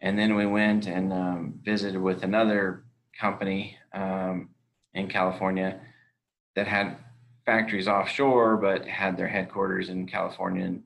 [0.00, 2.84] And then we went and um, visited with another
[3.18, 4.50] company um,
[4.94, 5.80] in California
[6.54, 6.98] that had
[7.44, 10.82] factories offshore, but had their headquarters in California, and,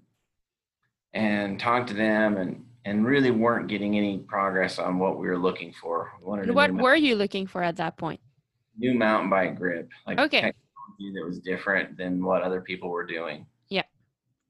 [1.14, 5.38] and talked to them and and really weren't getting any progress on what we were
[5.38, 6.12] looking for.
[6.22, 8.20] We what were you looking for at that point?
[8.78, 10.40] New mountain bike grip, like okay.
[10.40, 13.46] technology that was different than what other people were doing.
[13.68, 13.82] Yeah,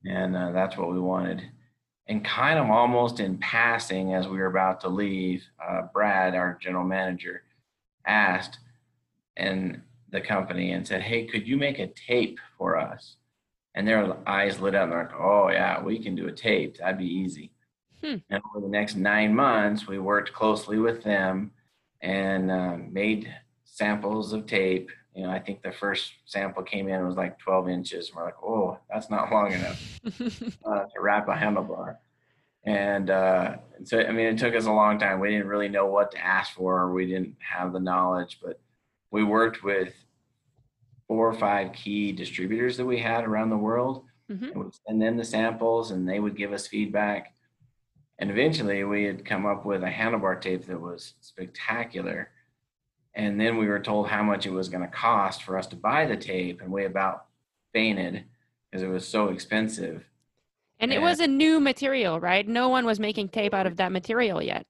[0.04, 1.42] and uh, that's what we wanted.
[2.10, 6.58] And kind of almost in passing, as we were about to leave, uh, Brad, our
[6.60, 7.44] general manager,
[8.04, 8.58] asked
[9.36, 13.16] and the company and said, "Hey, could you make a tape for us?"
[13.76, 14.84] And their eyes lit up.
[14.84, 16.78] And they're like, "Oh yeah, we can do a tape.
[16.78, 17.52] That'd be easy."
[18.02, 18.16] Hmm.
[18.28, 21.52] And over the next nine months, we worked closely with them
[22.02, 23.32] and uh, made
[23.64, 24.90] samples of tape.
[25.14, 28.08] You know, I think the first sample came in was like 12 inches.
[28.08, 30.00] And we're like, oh, that's not long enough
[30.64, 31.96] uh, to wrap a handlebar.
[32.64, 35.18] And, uh, and so, I mean, it took us a long time.
[35.18, 36.92] We didn't really know what to ask for.
[36.92, 38.60] We didn't have the knowledge, but
[39.10, 39.94] we worked with
[41.08, 44.04] four or five key distributors that we had around the world.
[44.30, 44.44] Mm-hmm.
[44.44, 47.34] And we'd send them the samples and they would give us feedback
[48.20, 52.30] and eventually we had come up with a handlebar tape that was spectacular.
[53.14, 55.76] And then we were told how much it was going to cost for us to
[55.76, 57.26] buy the tape, and we about
[57.72, 58.24] fainted
[58.70, 60.04] because it was so expensive.
[60.78, 62.46] And, and it was a new material, right?
[62.46, 64.66] No one was making tape out of that material yet.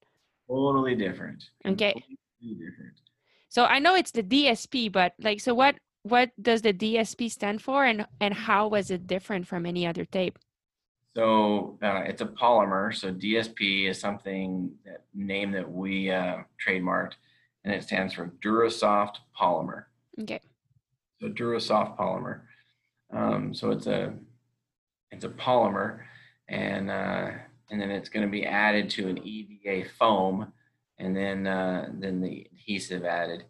[0.48, 1.44] Totally different.
[1.64, 1.92] Okay.
[1.92, 2.94] Totally different.
[3.48, 7.60] So I know it's the DSP, but like, so what what does the DSP stand
[7.60, 10.38] for, and and how was it different from any other tape?
[11.16, 12.94] So uh, it's a polymer.
[12.94, 17.14] So DSP is something that name that we uh, trademarked,
[17.64, 19.84] and it stands for Durasoft polymer.
[20.20, 20.40] Okay.
[21.20, 22.42] So Durasoft polymer.
[23.12, 24.12] Um, so it's a
[25.10, 26.00] it's a polymer,
[26.48, 27.30] and uh,
[27.70, 30.52] and then it's going to be added to an EVA foam,
[30.98, 33.44] and then uh, then the adhesive added,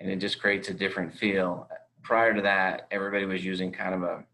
[0.00, 1.68] and it just creates a different feel.
[2.02, 4.24] Prior to that, everybody was using kind of a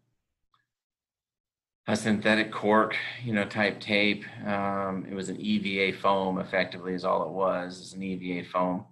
[1.87, 4.23] a synthetic cork, you know, type tape.
[4.45, 7.79] Um, it was an EVA foam, effectively, is all it was.
[7.79, 8.85] It's an EVA foam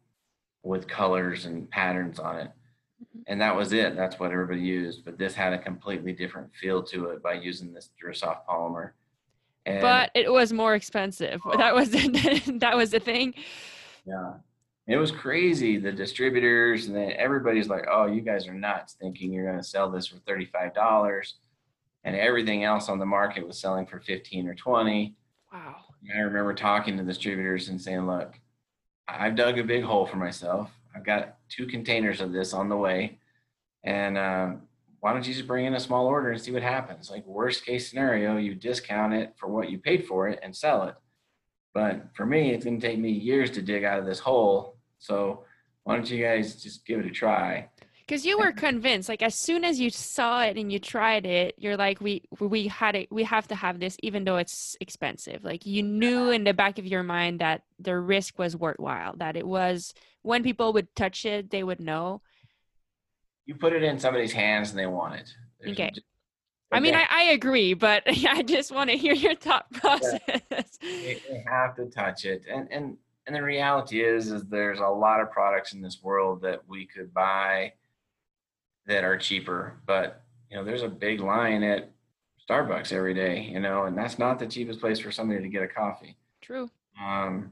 [0.63, 2.47] with colors and patterns on it.
[2.47, 3.19] Mm-hmm.
[3.27, 3.95] And that was it.
[3.95, 5.05] That's what everybody used.
[5.05, 8.91] But this had a completely different feel to it by using this Durasoft polymer.
[9.65, 11.41] And but it was more expensive.
[11.45, 11.57] Oh.
[11.57, 13.33] That was the, that was the thing.
[14.05, 14.33] Yeah.
[14.87, 15.77] It was crazy.
[15.77, 19.63] The distributors and then everybody's like, "Oh, you guys are nuts, thinking you're going to
[19.63, 21.35] sell this for thirty-five dollars."
[22.03, 25.15] and everything else on the market was selling for 15 or 20.
[25.51, 25.75] Wow.
[26.15, 28.39] I remember talking to distributors and saying, look,
[29.17, 30.71] I've dug a big hole for myself.
[30.95, 33.17] I've got two containers of this on the way.
[33.83, 34.51] And uh,
[34.99, 37.09] why don't you just bring in a small order and see what happens?
[37.09, 40.83] Like, worst case scenario, you discount it for what you paid for it and sell
[40.83, 40.95] it.
[41.73, 44.75] But for me, it's going to take me years to dig out of this hole.
[44.97, 45.45] So
[45.83, 47.69] why don't you guys just give it a try?
[48.09, 51.53] Because you were convinced like as soon as you saw it and you tried it
[51.59, 55.43] you're like we we had it we have to have this even though it's expensive.
[55.43, 59.35] Like you knew in the back of your mind that the risk was worthwhile that
[59.35, 59.93] it was
[60.23, 62.21] when people would touch it they would know.
[63.45, 65.29] You put it in somebody's hands and they want it.
[65.59, 65.91] There's okay.
[65.93, 66.05] just,
[66.71, 70.21] I mean, I, I, agree, but I just want to hear your thought process.
[70.29, 71.15] Yeah.
[71.29, 72.95] You have to touch it, and and
[73.25, 76.85] and the reality is, is there's a lot of products in this world that we
[76.85, 77.73] could buy
[78.85, 79.77] that are cheaper.
[79.85, 81.91] But you know, there's a big line at
[82.49, 85.63] Starbucks every day, you know, and that's not the cheapest place for somebody to get
[85.63, 86.15] a coffee.
[86.41, 86.69] True.
[87.03, 87.51] Um,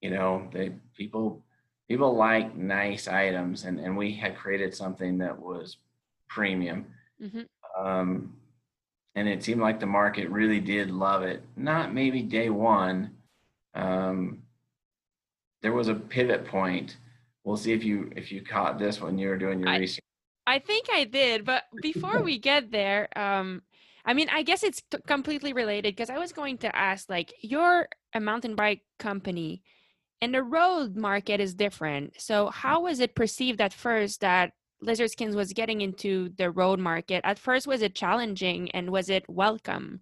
[0.00, 1.42] you know, they people
[1.88, 5.78] people like nice items, and and we had created something that was
[6.28, 6.86] premium.
[7.20, 7.84] Mm-hmm.
[7.84, 8.34] Um,
[9.14, 11.42] and it seemed like the market really did love it.
[11.56, 13.10] Not maybe day one.
[13.74, 14.42] Um,
[15.62, 16.98] there was a pivot point.
[17.44, 20.04] We'll see if you if you caught this when you were doing your I, research.
[20.48, 23.60] I think I did, but before we get there, um,
[24.06, 27.34] I mean, I guess it's t- completely related because I was going to ask, like,
[27.42, 29.62] you're a mountain bike company,
[30.22, 32.14] and the road market is different.
[32.18, 36.78] So, how was it perceived at first that Lizard Skins was getting into the road
[36.78, 37.20] market?
[37.24, 40.00] At first, was it challenging, and was it welcome?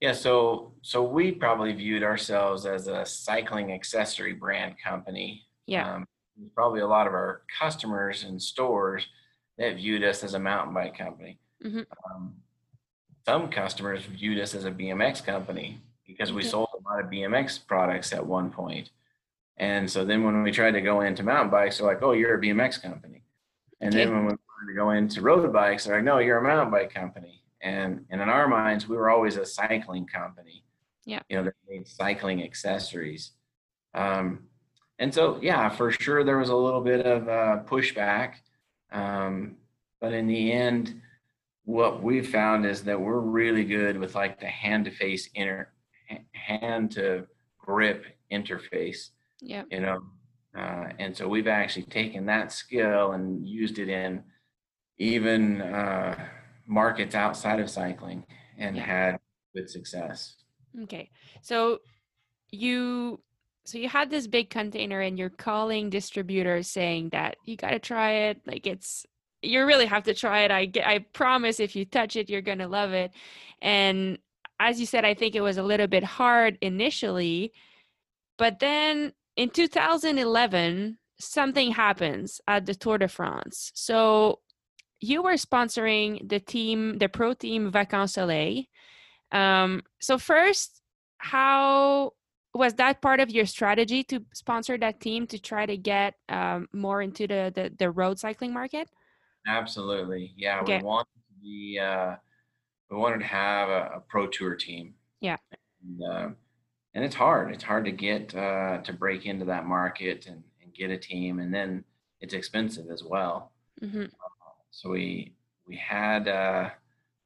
[0.00, 5.42] Yeah, so so we probably viewed ourselves as a cycling accessory brand company.
[5.66, 5.94] Yeah.
[5.94, 6.06] Um,
[6.54, 9.06] probably a lot of our customers and stores
[9.58, 11.38] that viewed us as a mountain bike company.
[11.64, 11.80] Mm-hmm.
[12.14, 12.34] Um,
[13.26, 17.66] some customers viewed us as a BMX company because we sold a lot of BMX
[17.66, 18.90] products at one point.
[19.56, 22.38] And so then when we tried to go into mountain bikes, they're like, oh, you're
[22.38, 23.24] a BMX company.
[23.80, 24.04] And okay.
[24.04, 26.70] then when we wanted to go into road bikes, they're like, no, you're a mountain
[26.70, 27.42] bike company.
[27.62, 30.62] And, and in our minds, we were always a cycling company.
[31.04, 31.20] Yeah.
[31.28, 33.32] You know, that made cycling accessories.
[33.94, 34.40] Um,
[34.98, 38.34] and so, yeah, for sure, there was a little bit of uh, pushback.
[38.92, 39.56] Um,
[40.00, 41.00] but in the end,
[41.64, 45.72] what we've found is that we're really good with like the hand to face inner
[46.32, 47.26] hand to
[47.58, 49.10] grip interface.
[49.40, 49.64] Yeah.
[49.70, 50.00] You know,
[50.56, 54.22] uh, and so we've actually taken that skill and used it in
[54.98, 56.16] even uh,
[56.66, 58.24] markets outside of cycling
[58.56, 58.84] and yeah.
[58.84, 59.18] had
[59.54, 60.36] good success.
[60.84, 61.10] Okay.
[61.42, 61.80] So
[62.50, 63.20] you
[63.66, 67.78] so you had this big container and you're calling distributors saying that you got to
[67.80, 69.04] try it like it's
[69.42, 70.50] you really have to try it.
[70.50, 73.10] I get i promise if you touch it you're going to love it.
[73.60, 74.18] And
[74.60, 77.52] as you said i think it was a little bit hard initially
[78.38, 83.72] but then in 2011 something happens at the tour de france.
[83.74, 84.40] So
[85.00, 88.66] you were sponsoring the team the pro team Vacansoleil.
[89.32, 90.80] Um, so first
[91.18, 92.12] how
[92.58, 96.68] was that part of your strategy to sponsor that team to try to get um,
[96.72, 98.88] more into the, the, the road cycling market?
[99.46, 100.60] Absolutely, yeah.
[100.60, 100.78] Okay.
[100.78, 102.16] We wanted to be uh,
[102.90, 104.94] we wanted to have a, a pro tour team.
[105.20, 105.36] Yeah,
[105.82, 106.28] and, uh,
[106.94, 107.52] and, it's hard.
[107.52, 111.38] It's hard to get uh, to break into that market and, and, get a team,
[111.38, 111.84] and then
[112.20, 113.52] it's expensive as well.
[113.82, 114.06] Mm-hmm.
[114.70, 115.34] so we
[115.66, 116.70] we had uh,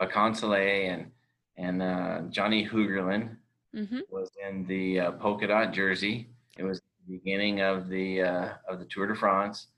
[0.00, 1.10] Vacansoleil and
[1.56, 3.36] and uh, Johnny Hoogerland
[3.74, 4.00] mm-hmm.
[4.10, 6.28] was in the uh, polka dot jersey.
[6.58, 9.68] It was the beginning of the uh, of the Tour de France,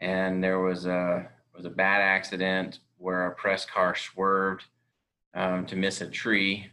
[0.00, 4.64] and there was a was a bad accident where a press car swerved
[5.34, 6.70] um, to miss a tree.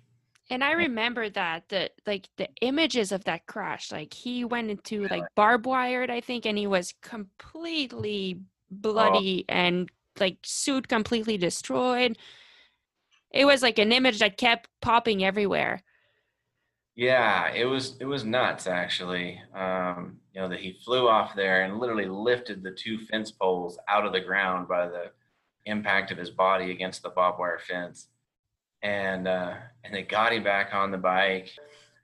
[0.49, 5.07] And I remember that the like the images of that crash, like he went into
[5.07, 9.53] like barbed wired, I think, and he was completely bloody oh.
[9.53, 12.17] and like suit completely destroyed.
[13.31, 15.83] It was like an image that kept popping everywhere.
[16.95, 19.41] Yeah, it was it was nuts actually.
[19.55, 23.79] Um, you know that he flew off there and literally lifted the two fence poles
[23.87, 25.11] out of the ground by the
[25.65, 28.07] impact of his body against the barbed wire fence,
[28.81, 31.49] and uh, and they got him back on the bike,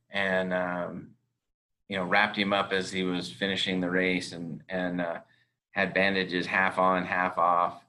[0.09, 1.09] and um,
[1.89, 5.19] you know wrapped him up as he was finishing the race, and and uh,
[5.71, 7.81] had bandages half on, half off,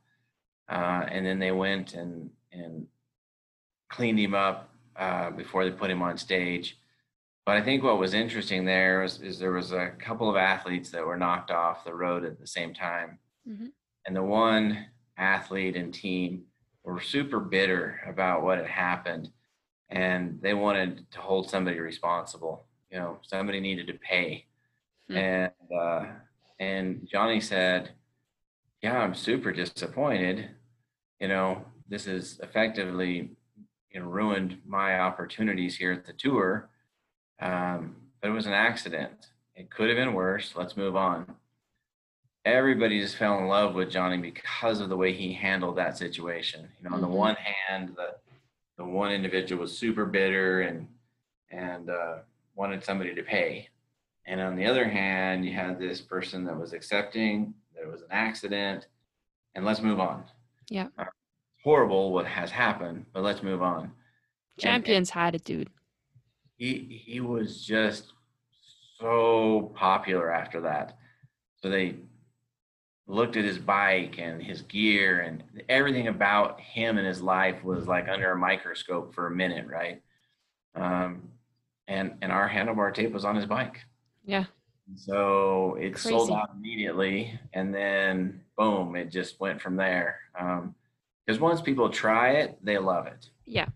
[0.68, 2.88] uh, and then they went and and
[3.88, 6.76] cleaned him up uh, before they put him on stage
[7.48, 10.90] but I think what was interesting there was, is there was a couple of athletes
[10.90, 13.18] that were knocked off the road at the same time.
[13.48, 13.68] Mm-hmm.
[14.04, 14.84] And the one
[15.16, 16.42] athlete and team
[16.84, 19.30] were super bitter about what had happened.
[19.88, 22.66] And they wanted to hold somebody responsible.
[22.90, 24.44] You know, somebody needed to pay.
[25.10, 25.16] Mm-hmm.
[25.16, 26.04] And, uh,
[26.60, 27.92] and Johnny said,
[28.82, 30.50] Yeah, I'm super disappointed.
[31.18, 33.30] You know, this has effectively
[33.90, 36.68] you know, ruined my opportunities here at the tour
[37.40, 39.28] um, but it was an accident.
[39.54, 40.54] It could have been worse.
[40.56, 41.34] Let's move on.
[42.44, 46.68] Everybody just fell in love with Johnny because of the way he handled that situation.
[46.78, 47.10] You know, on mm-hmm.
[47.10, 48.14] the one hand, the
[48.76, 50.86] the one individual was super bitter and
[51.50, 52.18] and uh,
[52.54, 53.68] wanted somebody to pay,
[54.26, 58.02] and on the other hand, you had this person that was accepting that it was
[58.02, 58.86] an accident,
[59.54, 60.24] and let's move on.
[60.70, 60.88] Yeah.
[60.98, 61.04] Uh,
[61.64, 63.90] horrible what has happened, but let's move on.
[64.58, 65.70] Champions and, attitude
[66.58, 68.12] he he was just
[68.98, 70.98] so popular after that.
[71.62, 71.96] So they
[73.06, 77.86] looked at his bike and his gear and everything about him and his life was
[77.86, 80.02] like under a microscope for a minute, right?
[80.74, 81.22] Um,
[81.86, 83.84] and and our handlebar tape was on his bike.
[84.24, 84.44] Yeah.
[84.96, 86.08] So it Crazy.
[86.08, 90.20] sold out immediately, and then boom, it just went from there.
[90.32, 93.28] Because um, once people try it, they love it.
[93.44, 93.66] Yeah.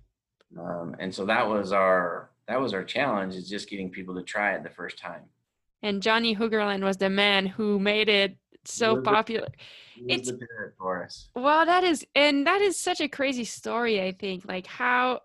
[0.58, 4.22] Um, and so that was our that was our challenge is just getting people to
[4.22, 5.22] try it the first time.
[5.82, 9.48] And Johnny Hoogerland was the man who made it so popular.
[9.96, 10.32] The, it's
[10.78, 11.28] for us.
[11.34, 14.00] Well, that is, and that is such a crazy story.
[14.00, 15.20] I think, like how,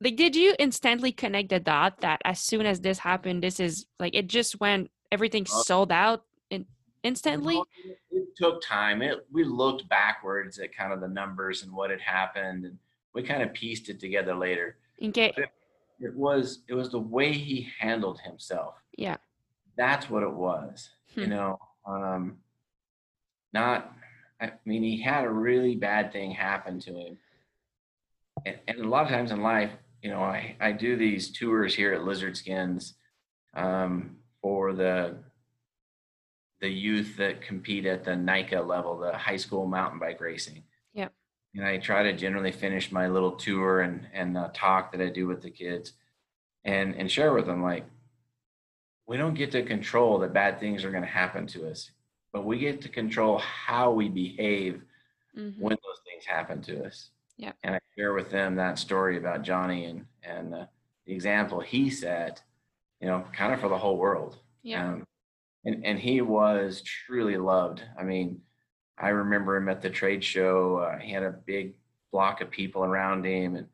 [0.00, 3.86] like, did you instantly connect the dot that as soon as this happened, this is
[3.98, 6.66] like it just went everything uh, sold out in,
[7.02, 7.62] instantly?
[7.84, 9.02] it, it took time.
[9.02, 12.78] It we looked backwards at kind of the numbers and what had happened, and
[13.14, 14.78] we kind of pieced it together later.
[15.02, 15.32] Okay.
[15.36, 15.50] But
[16.00, 18.74] it was it was the way he handled himself.
[18.96, 19.16] Yeah.
[19.76, 21.20] That's what it was hmm.
[21.20, 22.36] you know um
[23.52, 23.92] not
[24.40, 27.18] i mean he had a really bad thing happen to him.
[28.46, 29.70] And, and a lot of times in life
[30.02, 32.94] you know i i do these tours here at lizard skins
[33.54, 35.16] um for the
[36.60, 40.62] the youth that compete at the NICA level, the high school mountain bike racing
[41.54, 45.08] and I try to generally finish my little tour and and uh, talk that I
[45.08, 45.92] do with the kids,
[46.64, 47.84] and and share with them like
[49.06, 51.90] we don't get to control that bad things are going to happen to us,
[52.32, 54.82] but we get to control how we behave
[55.36, 55.60] mm-hmm.
[55.60, 57.10] when those things happen to us.
[57.36, 60.66] Yeah, and I share with them that story about Johnny and and uh,
[61.06, 62.42] the example he set,
[63.00, 64.38] you know, kind of for the whole world.
[64.62, 64.88] Yeah.
[64.88, 65.04] Um,
[65.64, 67.82] and and he was truly loved.
[67.98, 68.42] I mean
[69.00, 70.78] I remember him at the trade show.
[70.78, 71.74] Uh, he had a big
[72.12, 73.66] block of people around him, and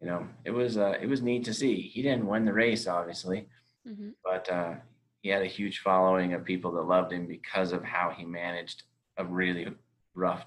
[0.00, 1.80] you know, it was uh, it was neat to see.
[1.80, 3.48] He didn't win the race, obviously,
[3.86, 4.10] mm-hmm.
[4.24, 4.74] but uh,
[5.22, 8.84] he had a huge following of people that loved him because of how he managed
[9.16, 9.68] a really
[10.14, 10.46] rough,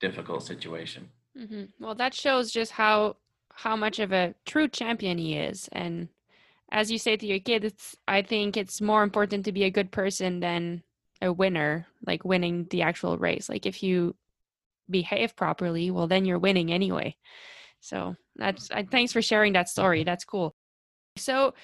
[0.00, 1.08] difficult situation.
[1.38, 1.64] Mm-hmm.
[1.78, 3.16] Well, that shows just how
[3.52, 6.08] how much of a true champion he is, and
[6.72, 9.90] as you say to your kids, I think it's more important to be a good
[9.90, 10.82] person than
[11.22, 13.48] a winner, like winning the actual race.
[13.48, 14.16] Like if you
[14.88, 17.16] behave properly, well, then you're winning anyway.
[17.80, 20.04] So that's thanks for sharing that story.
[20.04, 20.54] That's cool.
[21.16, 21.54] So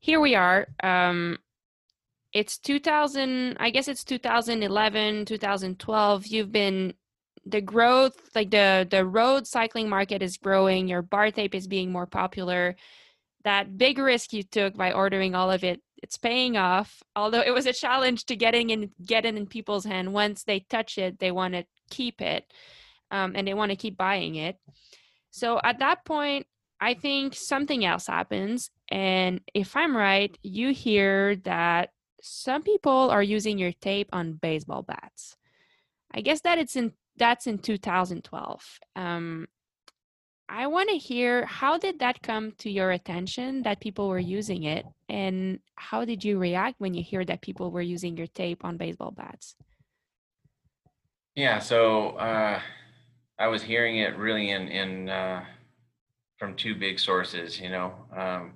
[0.00, 0.68] here we are.
[0.82, 1.38] Um,
[2.32, 3.56] it's 2000.
[3.60, 6.26] I guess it's 2011, 2012.
[6.26, 6.94] You've been
[7.44, 10.88] the growth, like the the road cycling market is growing.
[10.88, 12.76] Your bar tape is being more popular.
[13.44, 17.52] That big risk you took by ordering all of it it's paying off although it
[17.52, 20.12] was a challenge to getting in get it in people's hand.
[20.12, 22.52] Once they touch it they want to keep it
[23.10, 24.56] um, and they want to keep buying it.
[25.30, 26.46] So at that point
[26.80, 31.90] i think something else happens and if i'm right you hear that
[32.22, 35.36] some people are using your tape on baseball bats.
[36.14, 39.46] I guess that it's in that's in 2012 um,
[40.52, 44.64] I want to hear how did that come to your attention that people were using
[44.64, 48.62] it and how did you react when you hear that people were using your tape
[48.62, 49.56] on baseball bats?
[51.34, 52.60] Yeah, so uh,
[53.38, 55.42] I was hearing it really in in uh,
[56.38, 57.58] from two big sources.
[57.58, 58.52] You know, um,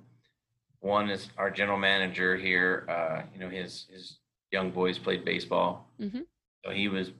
[0.81, 2.85] one is our general manager here.
[2.87, 4.19] Uh, you know, his his
[4.51, 6.27] young boys played baseball, Mhm.
[6.63, 7.11] so he was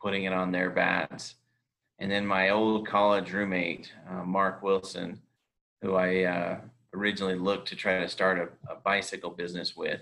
[0.00, 1.34] putting it on their bats.
[2.00, 5.20] And then my old college roommate, uh, Mark Wilson,
[5.82, 6.60] who I uh,
[6.94, 10.00] originally looked to try to start a, a bicycle business with.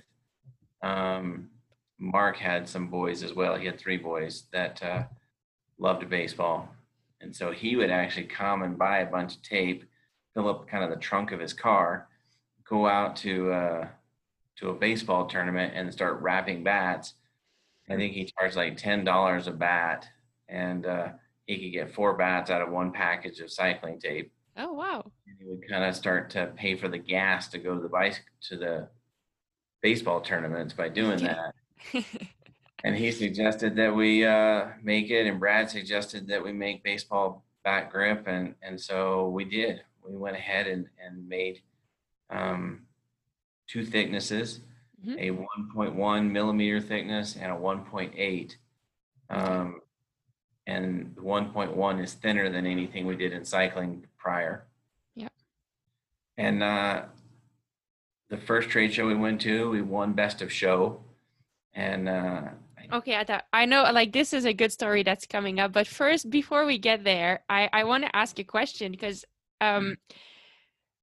[0.83, 1.51] Um,
[1.99, 3.57] Mark had some boys as well.
[3.57, 5.03] He had three boys that uh,
[5.79, 6.69] loved baseball.
[7.21, 9.85] And so he would actually come and buy a bunch of tape,
[10.35, 12.09] fill up kind of the trunk of his car,
[12.65, 13.89] go out to uh,
[14.59, 17.15] to a baseball tournament and start wrapping bats.
[17.91, 20.07] I think he charged like ten dollars a bat,
[20.49, 21.09] and uh,
[21.49, 24.31] he could get four bats out of one package of cycling tape.
[24.57, 25.11] Oh wow.
[25.27, 27.89] And he would kind of start to pay for the gas to go to the
[27.89, 28.89] bike to the
[29.83, 31.55] baseball tournaments by doing that.
[32.85, 37.45] And he suggested that we uh, make it, and Brad suggested that we make baseball
[37.65, 39.81] bat grip, and and so we did.
[40.09, 41.61] We went ahead and and made
[42.31, 42.83] um,
[43.67, 44.61] two thicknesses,
[45.05, 45.17] Mhm.
[45.19, 45.31] a
[45.75, 48.57] 1.1 millimeter thickness and a 1.8.
[49.29, 49.81] Um,
[50.69, 54.67] and the 1.1 is thinner than anything we did in cycling prior.
[55.17, 55.33] Yep.
[56.37, 57.05] And uh,
[58.29, 61.01] the first trade show we went to, we won best of show,
[61.75, 62.43] and uh,
[62.91, 65.87] Okay, I thought I know like this is a good story that's coming up, but
[65.87, 69.27] first before we get there, I I want to ask a question because
[69.61, 69.99] um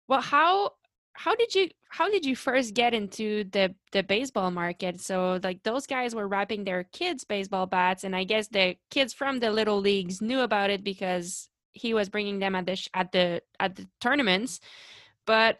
[0.07, 0.71] well how
[1.13, 4.99] how did you how did you first get into the the baseball market?
[4.99, 9.13] So like those guys were wrapping their kids baseball bats and I guess the kids
[9.13, 12.89] from the little leagues knew about it because he was bringing them at the sh-
[12.93, 14.59] at the at the tournaments.
[15.25, 15.59] But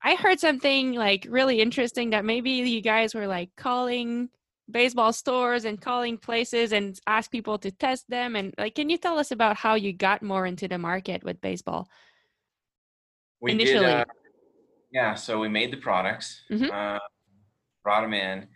[0.00, 4.28] I heard something like really interesting that maybe you guys were like calling
[4.70, 8.96] baseball stores and calling places and ask people to test them and like can you
[8.96, 11.88] tell us about how you got more into the market with baseball
[13.40, 13.86] we Initially.
[13.86, 14.00] did.
[14.00, 14.04] Uh,
[14.92, 16.70] yeah, so we made the products, Mhm.
[16.70, 17.00] uh,
[17.82, 18.48] brought them in.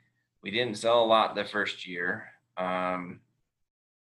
[0.43, 2.31] We didn't sell a lot the first year.
[2.57, 3.21] Um,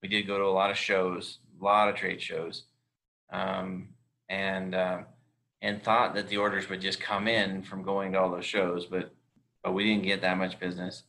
[0.01, 2.65] we did go to a lot of shows, a lot of trade shows,
[3.29, 3.93] um,
[4.29, 5.03] and uh,
[5.61, 8.85] and thought that the orders would just come in from going to all those shows,
[8.87, 9.13] but
[9.63, 11.03] but we didn't get that much business.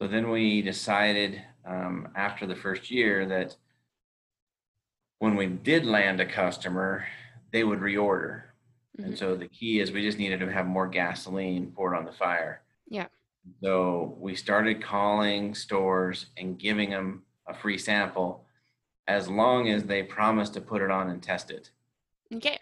[0.00, 3.56] So then we decided um, after the first year that
[5.18, 7.06] when we did land a customer,
[7.52, 8.51] they would reorder.
[8.98, 9.18] And Mhm.
[9.18, 12.62] so the key is we just needed to have more gasoline poured on the fire.
[12.88, 13.08] Yeah.
[13.62, 18.46] So we started calling stores and giving them a free sample
[19.08, 21.70] as long as they promised to put it on and test it.
[22.34, 22.58] okay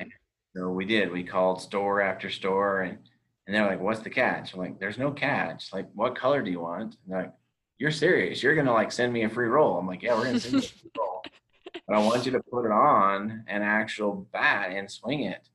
[0.56, 1.12] So we did.
[1.12, 2.98] We called store after store and
[3.46, 5.72] and they're like, "What's the catch?" I'm like, "There's no catch.
[5.72, 7.34] Like, what color do you want?" And they're like,
[7.78, 8.42] "You're serious?
[8.42, 10.60] You're gonna like send me a free roll?" I'm like, "Yeah, we're gonna send you
[10.60, 11.22] a free roll,
[11.86, 15.48] but I want you to put it on an actual bat and swing it."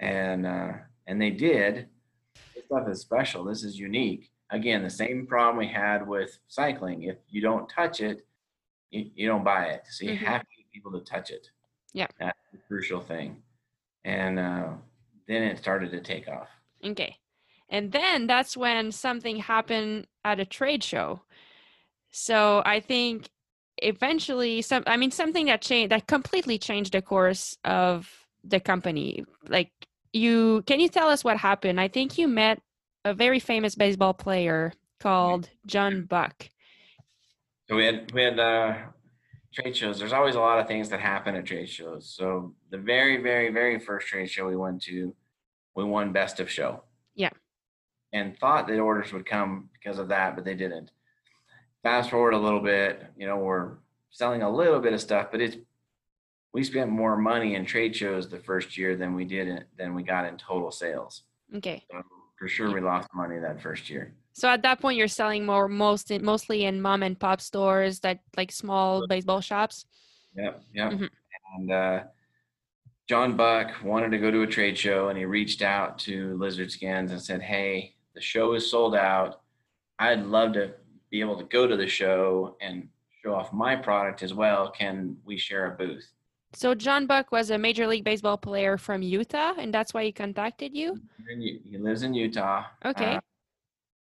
[0.00, 0.72] And uh,
[1.06, 1.88] and they did.
[2.54, 3.44] This stuff is special.
[3.44, 4.30] This is unique.
[4.50, 7.04] Again, the same problem we had with cycling.
[7.04, 8.26] If you don't touch it,
[8.90, 9.82] you, you don't buy it.
[9.90, 10.18] So you Mhm.
[10.26, 11.48] have to get people to touch it.
[11.92, 12.06] Yeah.
[12.18, 13.42] That's the crucial thing.
[14.04, 14.68] And uh,
[15.26, 16.48] then it started to take off.
[16.84, 17.16] okay
[17.70, 21.22] and then that's when something happened at a trade show
[22.10, 23.30] so i think
[23.78, 29.24] eventually some i mean something that changed that completely changed the course of the company
[29.48, 29.70] like
[30.12, 32.60] you can you tell us what happened i think you met
[33.04, 36.48] a very famous baseball player called john buck
[37.68, 38.74] So we had we had uh,
[39.54, 39.98] trade shows.
[39.98, 42.12] There's always a lot of things that happen at trade shows.
[42.14, 45.14] So the very very very first trade show we went to,
[45.74, 46.82] we won best of show.
[47.14, 47.30] Yeah.
[48.12, 50.90] And thought that orders would come because of that, but they didn't.
[51.82, 53.72] Fast forward a little bit, you know, we're
[54.10, 55.56] selling a little bit of stuff, but it's
[56.54, 59.94] we spent more money in trade shows the first year than we did in, than
[59.94, 61.22] we got in total sales.
[61.56, 62.00] okay So
[62.38, 64.14] for sure, we lost money that first year.
[64.32, 68.00] so at that point you're selling more most in, mostly in mom and pop stores
[68.00, 69.84] that like small baseball shops
[70.36, 70.90] Yep, yep.
[70.92, 71.10] Mhm.
[71.56, 71.98] And uh,
[73.06, 76.72] John Buck wanted to go to a trade show, and he reached out to Lizard
[76.72, 79.42] Skins and said, "Hey, the show is sold out.
[80.00, 80.72] I'd love to
[81.10, 82.88] be able to go to the show and
[83.22, 84.72] show off my product as well.
[84.72, 86.08] Can we share a booth?"
[86.54, 90.12] So John Buck was a Major League Baseball player from Utah, and that's why he
[90.12, 91.00] contacted you.
[91.28, 92.64] He lives in Utah.
[92.84, 93.16] Okay.
[93.16, 93.20] uh,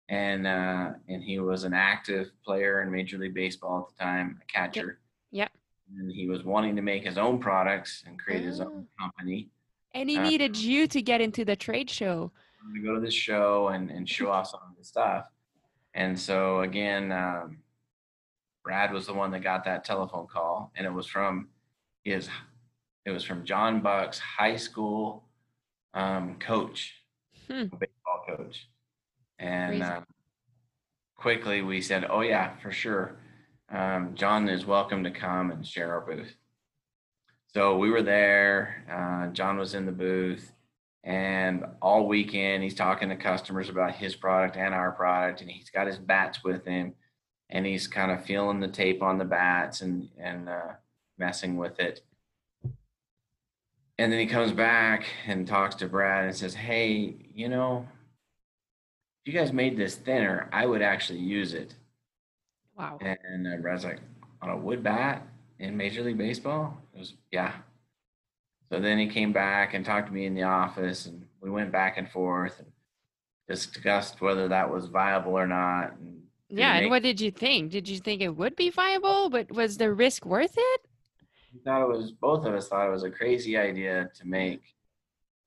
[0.07, 4.39] and uh, and he was an active player in Major League Baseball at the time,
[4.41, 4.99] a catcher.
[5.31, 5.51] Yep.
[5.97, 9.49] And he was wanting to make his own products and create his own company.
[9.93, 12.31] And he Uh, needed you to get into the trade show.
[12.73, 15.27] to go to this show and, and show off some of his stuff.
[15.93, 17.57] And so again, um,
[18.63, 21.49] Brad was the one that got that telephone call, and it was from
[22.09, 22.29] his,
[23.05, 25.23] it was from John Buck's high school
[25.93, 26.93] um, coach,
[27.47, 27.63] Hmm.
[27.65, 28.67] baseball coach.
[29.39, 30.01] And uh,
[31.15, 33.17] quickly we said, "Oh yeah, for sure.
[33.71, 36.35] Um, John is welcome to come and share our booth."
[37.53, 38.85] So we were there.
[38.91, 40.51] Uh, John was in the booth,
[41.03, 45.69] and all weekend he's talking to customers about his product and our product, and he's
[45.71, 46.93] got his bats with him,
[47.49, 50.73] and he's kind of feeling the tape on the bats and and uh,
[51.19, 52.01] messing with it.
[53.97, 57.85] And then he comes back and talks to Brad and says, "Hey, you know,
[59.25, 61.75] if you guys made this thinner, I would actually use it."
[62.77, 62.97] Wow.
[63.01, 63.99] And uh, Brad's like,
[64.41, 65.27] "On a wood bat
[65.59, 67.53] in Major League Baseball?" It was, "Yeah."
[68.71, 71.71] So then he came back and talked to me in the office, and we went
[71.71, 72.71] back and forth and
[73.49, 75.97] discussed whether that was viable or not.
[75.97, 77.71] And Yeah, and what did you think?
[77.71, 80.81] Did you think it would be viable, but was the risk worth it?
[81.53, 84.61] We thought it was both of us thought it was a crazy idea to make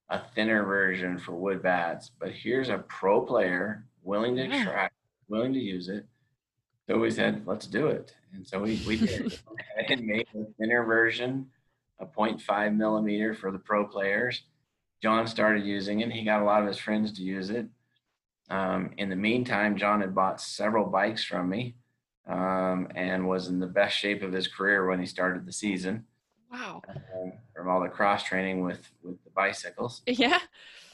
[0.09, 4.65] a thinner version for wood bats but here's a pro player willing to Yeah.
[4.65, 4.89] try
[5.29, 6.07] willing to use it.
[6.89, 8.15] So we said let's do it.
[8.35, 9.39] And so we, we did.
[9.89, 11.47] And made a thinner version
[12.01, 14.43] a 0.5 millimeter for the pro players.
[15.01, 16.11] John started using it.
[16.13, 17.67] He got a lot of his friends to use it.
[18.51, 21.77] Um, in the meantime john had bought several bikes from me
[22.29, 26.05] um, and was in the best shape of his career when he started the season
[26.51, 26.83] Wow.
[26.89, 30.03] um, from all the cross training with with the bicycles.
[30.07, 30.39] Yeah.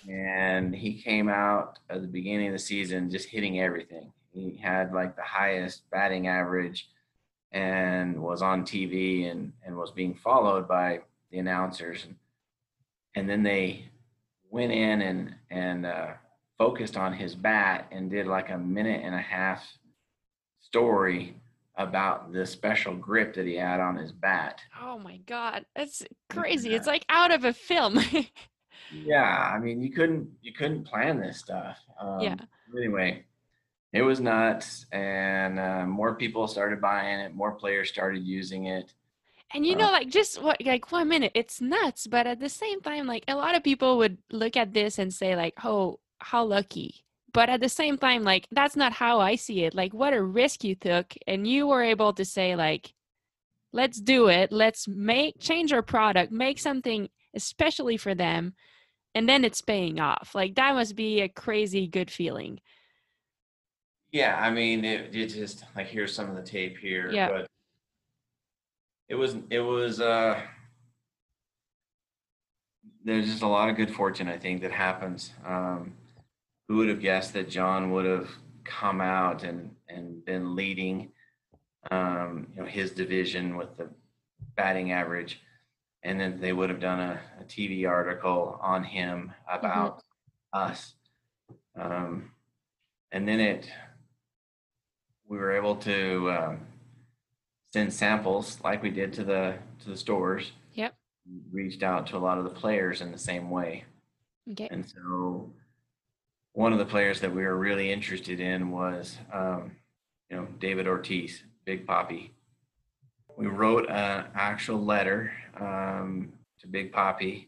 [0.08, 4.12] And he came out at the beginning of the season just hitting everything.
[4.30, 6.88] He had like the highest batting average
[7.50, 11.00] and was on TV and and was being followed by
[11.30, 12.14] the announcers and
[13.16, 13.86] and then they
[14.50, 16.12] went in and and uh,
[16.58, 19.66] focused on his bat and did like a minute and a half
[20.60, 21.40] story
[21.76, 24.60] about the special grip that he had on his bat.
[24.80, 25.66] Oh my God.
[25.74, 26.74] That's crazy.
[26.74, 28.00] It's like out of a film.
[28.90, 29.22] Yeah,
[29.54, 31.78] I mean, you couldn't you couldn't plan this stuff.
[32.00, 32.36] Um, Yeah.
[32.76, 33.24] Anyway,
[33.92, 37.34] it was nuts, and uh, more people started buying it.
[37.34, 38.92] More players started using it.
[39.54, 42.06] And you Uh, know, like just what, like one minute, it's nuts.
[42.06, 45.12] But at the same time, like a lot of people would look at this and
[45.12, 47.04] say, like, oh, how lucky.
[47.38, 49.72] But at the same time, like that's not how I see it.
[49.72, 52.92] Like, what a risk you took, and you were able to say, like,
[53.72, 54.50] let's do it.
[54.50, 58.54] Let's make change our product, make something especially for them,
[59.14, 60.34] and then it's paying off.
[60.34, 62.58] Like that must be a crazy good feeling.
[64.10, 67.28] Yeah, I mean, it, it just like here's some of the tape here, Yeah.
[67.30, 67.46] but
[69.08, 70.40] it was it was uh
[73.04, 75.30] there's just a lot of good fortune I think that happens.
[75.46, 75.92] Um,
[76.68, 78.28] who would have guessed that John would have
[78.64, 81.10] come out and and been leading
[81.90, 83.88] um, you know his division with the
[84.56, 85.40] batting average,
[86.02, 90.02] and then they would have done a, a TV article on him about
[90.52, 90.94] us.
[91.80, 92.32] Um,
[93.12, 93.70] and then it
[95.26, 96.60] we were able to um,
[97.72, 100.94] send samples like we did to the to the stores Yep.
[101.52, 103.84] reached out to a lot of the players in the same way
[104.50, 104.68] Okay.
[104.70, 105.50] and so
[106.58, 109.70] one of the players that we were really interested in was um,
[110.28, 112.30] you know david ortiz Big Papi
[113.36, 117.46] we wrote an actual letter um, to Big Papi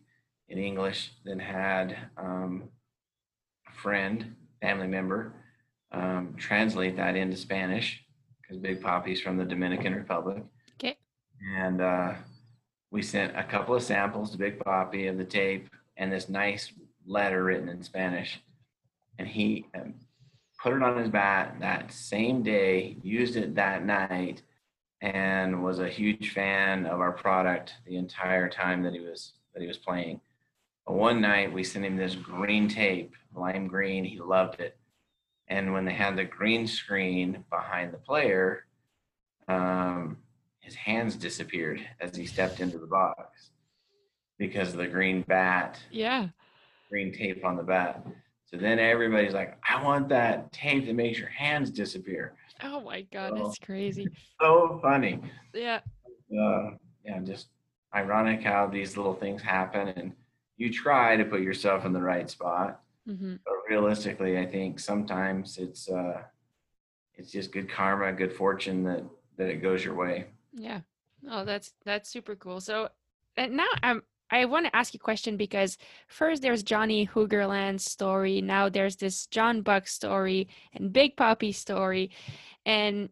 [0.48, 2.68] in english then had um,
[3.68, 5.32] a friend family member
[5.90, 8.04] um, translate that into spanish
[8.40, 10.44] because big poppy's from the dominican republic
[10.76, 10.96] Okay.
[11.58, 12.14] and uh,
[12.92, 16.72] we sent a couple of samples to Big Papi of the tape and this nice
[17.06, 18.40] letter written in Spanish.
[19.20, 19.92] And he um,
[20.62, 24.40] put it on his bat that same day, used it that night,
[25.02, 29.60] and was a huge fan of our product the entire time that he was that
[29.60, 30.22] he was playing.
[30.86, 34.04] But one night we sent him this green tape, lime green.
[34.04, 34.78] He loved it.
[35.48, 38.64] And when they had the green screen behind the player,
[39.48, 40.16] um,
[40.60, 43.50] his hands disappeared as he stepped into the box
[44.38, 46.28] because of the green bat, Yeah.
[46.88, 48.06] green tape on the bat.
[48.50, 52.34] So then everybody's like, I want that tape that makes your hands disappear.
[52.64, 53.44] Oh my God, Oh.
[53.44, 54.08] that's crazy.
[54.40, 55.20] So funny.
[55.52, 55.80] Yeah.
[56.32, 56.70] Uh,
[57.04, 57.48] yeah, just
[57.94, 59.88] ironic how these little things happen.
[59.88, 60.12] And
[60.56, 62.80] you try to put yourself in the right spot.
[63.06, 63.34] Mm-hmm.
[63.44, 66.22] But realistically, I think sometimes it's uh,
[67.16, 69.04] it's just good karma, good fortune that
[69.36, 70.26] that it goes your way.
[70.54, 70.80] Yeah.
[71.30, 72.60] Oh, that's that's super cool.
[72.62, 72.88] So
[73.36, 77.90] and now I'm I want to ask you a question because first there's Johnny Hoogerland's
[77.90, 82.10] story, now there's this John Buck story and Big Papi story.
[82.64, 83.08] And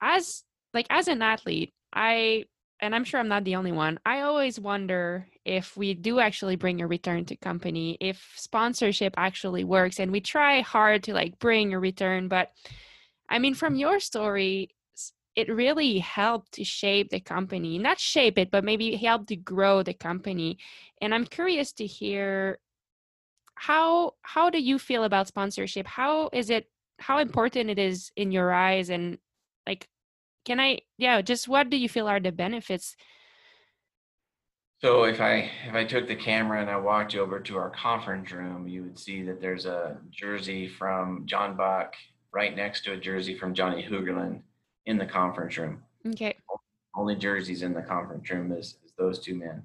[0.00, 0.44] as
[0.74, 2.44] like as an athlete, I
[2.80, 6.18] and I'm sure I'm not the only one, I always always wonder if we do
[6.18, 11.14] actually bring a return to company, if sponsorship actually works, and we try hard to
[11.14, 12.26] like bring a return.
[12.26, 12.50] But
[13.28, 14.70] I mean, from your story,
[15.34, 19.82] it really helped to shape the company, not shape it, but maybe help to grow
[19.82, 20.58] the company.
[21.00, 22.58] And I'm curious to hear
[23.54, 25.86] how how do you feel about sponsorship?
[25.86, 26.68] How is it?
[26.98, 29.18] How important it is in your eyes, and
[29.66, 29.88] like
[30.44, 32.96] can i yeah just what do you feel are the benefits
[34.80, 38.30] so if i if i took the camera and i walked over to our conference
[38.32, 41.94] room you would see that there's a jersey from john buck
[42.32, 44.40] right next to a jersey from johnny hoogerland
[44.86, 45.82] in the conference room.
[46.06, 46.36] Okay.
[46.94, 49.64] Only jerseys in the conference room is, is those two men.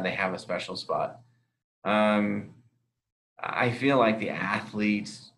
[0.00, 1.20] They have a special spot.
[1.84, 2.50] Um,
[3.38, 5.30] i feel like the athletes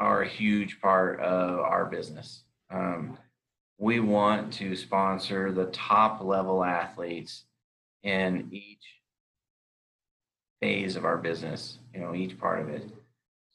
[0.00, 2.42] are a huge part of our business.
[2.70, 3.18] Um,
[3.78, 7.44] we want to sponsor the top level athletes
[8.02, 8.84] in each
[10.60, 12.88] phase of our business, you know, each part of it.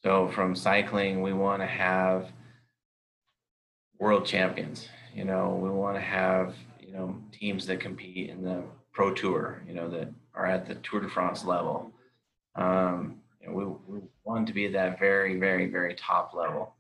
[0.04, 2.32] So from cycling, we want to have
[4.02, 8.64] world champions, you know, we want to have, you know, teams that compete in the
[8.92, 11.92] pro tour, you know, that are at the Tour de France level.
[12.56, 16.74] Um, you know, we, we want to be at that very, very, very top level.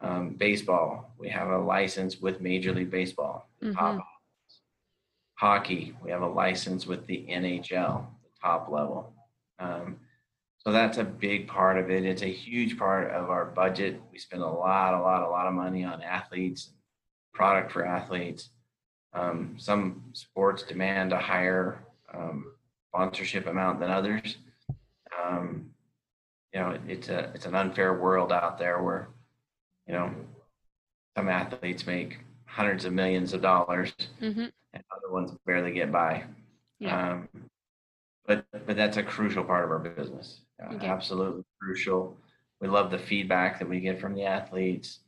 [0.00, 3.78] Um, baseball, we have a license with Major League Baseball, mm-hmm.
[3.78, 4.06] top.
[5.34, 9.12] Hockey, we have a license with the NHL, the top level.
[9.58, 9.98] Um,
[10.64, 12.04] so that's a big part of it.
[12.04, 14.00] It's a huge part of our budget.
[14.12, 16.70] We spend a lot, a lot, a lot of money on athletes,
[17.32, 18.50] product for athletes.
[19.12, 22.52] Um, some sports demand a higher um,
[22.90, 24.36] sponsorship amount than others.
[25.22, 25.70] Um,
[26.52, 29.08] you know, it's a it's an unfair world out there where
[29.86, 30.10] you know,
[31.16, 34.46] some athletes make hundreds of millions of dollars mm-hmm.
[34.72, 36.24] and other ones barely get by.
[36.78, 37.12] Yeah.
[37.12, 37.28] Um,
[38.26, 40.40] but but that's a crucial part of our business.
[40.72, 40.86] Okay.
[40.86, 42.16] Absolutely crucial.
[42.60, 45.00] We love the feedback that we get from the athletes.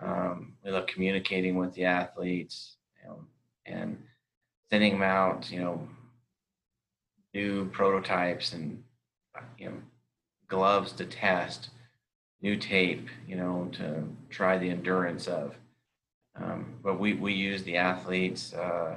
[0.00, 3.18] Um, we love communicating with the athletes you know,
[3.66, 3.98] and
[4.70, 5.88] sending them out, you know,
[7.34, 8.82] new prototypes and
[9.58, 9.76] you know
[10.48, 11.70] gloves to test
[12.42, 15.54] new tape, you know, to try the endurance of.
[16.36, 18.96] Um, but we, we use the athletes uh,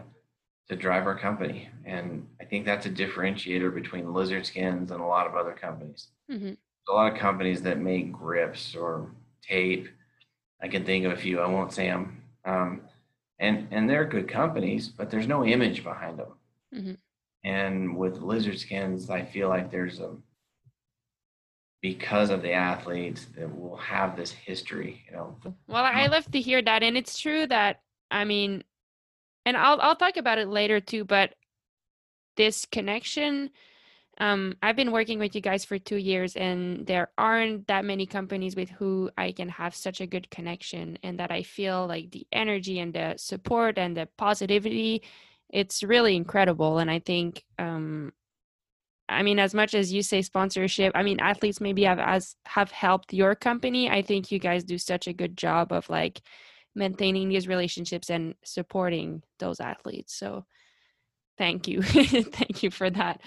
[0.69, 1.69] to drive our company.
[1.85, 6.07] And I think that's a differentiator between Lizard Skins and a lot of other companies.
[6.31, 6.53] Mm-hmm.
[6.89, 9.11] A lot of companies that make grips or
[9.41, 9.87] tape.
[10.61, 11.39] I can think of a few.
[11.39, 12.21] I won't say them.
[12.45, 12.81] Um,
[13.39, 16.33] and and they're good companies, but there's no image behind them.
[16.73, 16.93] Mm-hmm.
[17.45, 20.15] And with Lizard Skins, I feel like there's a
[21.81, 25.35] because of the athletes that will have this history you know
[25.67, 28.63] well i love to hear that and it's true that i mean
[29.45, 31.35] and i'll i'll talk about it later too but
[32.35, 33.49] this connection
[34.19, 38.05] um i've been working with you guys for 2 years and there aren't that many
[38.05, 42.11] companies with who i can have such a good connection and that i feel like
[42.11, 45.03] the energy and the support and the positivity
[45.49, 48.11] it's really incredible and i think um
[49.09, 52.71] I mean, as much as you say sponsorship, I mean, athletes maybe have as have
[52.71, 53.89] helped your company.
[53.89, 56.21] I think you guys do such a good job of like
[56.75, 60.17] maintaining these relationships and supporting those athletes.
[60.17, 60.45] So,
[61.37, 63.21] thank you, thank you for that.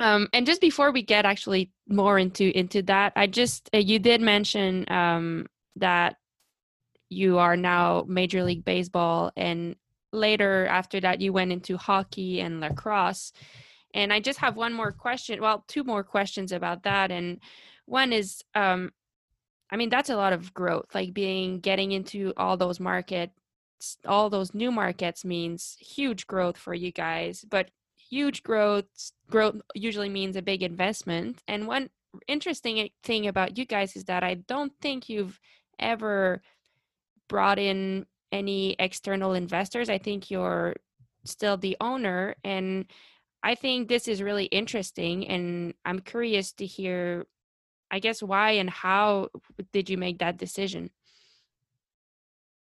[0.00, 3.98] Um, and just before we get actually more into into that, I just uh, you
[3.98, 5.46] did mention um,
[5.76, 6.16] that
[7.10, 9.74] you are now Major League Baseball, and
[10.12, 13.32] later after that you went into hockey and lacrosse.
[13.94, 15.40] And I just have one more question.
[15.40, 17.10] Well, two more questions about that.
[17.10, 17.40] And
[17.86, 18.92] one is, um,
[19.70, 20.94] I mean, that's a lot of growth.
[20.94, 23.32] Like being getting into all those markets,
[24.06, 27.44] all those new markets means huge growth for you guys.
[27.48, 28.86] But huge growth
[29.30, 31.42] growth usually means a big investment.
[31.46, 31.90] And one
[32.26, 35.38] interesting thing about you guys is that I don't think you've
[35.78, 36.42] ever
[37.28, 39.90] brought in any external investors.
[39.90, 40.74] I think you're
[41.24, 42.86] still the owner and
[43.42, 47.26] I think this is really interesting, and I'm curious to hear,
[47.90, 49.28] I guess, why and how
[49.72, 50.90] did you make that decision?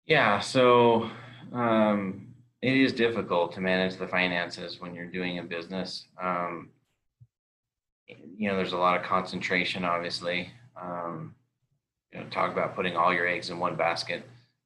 [0.05, 1.09] Yeah, so
[1.53, 2.28] um,
[2.61, 6.05] it is difficult to manage the finances when you're doing a business.
[6.22, 6.70] Um,
[8.07, 10.51] you know, there's a lot of concentration, obviously.
[10.80, 11.34] Um,
[12.13, 14.24] you know, talk about putting all your eggs in one basket.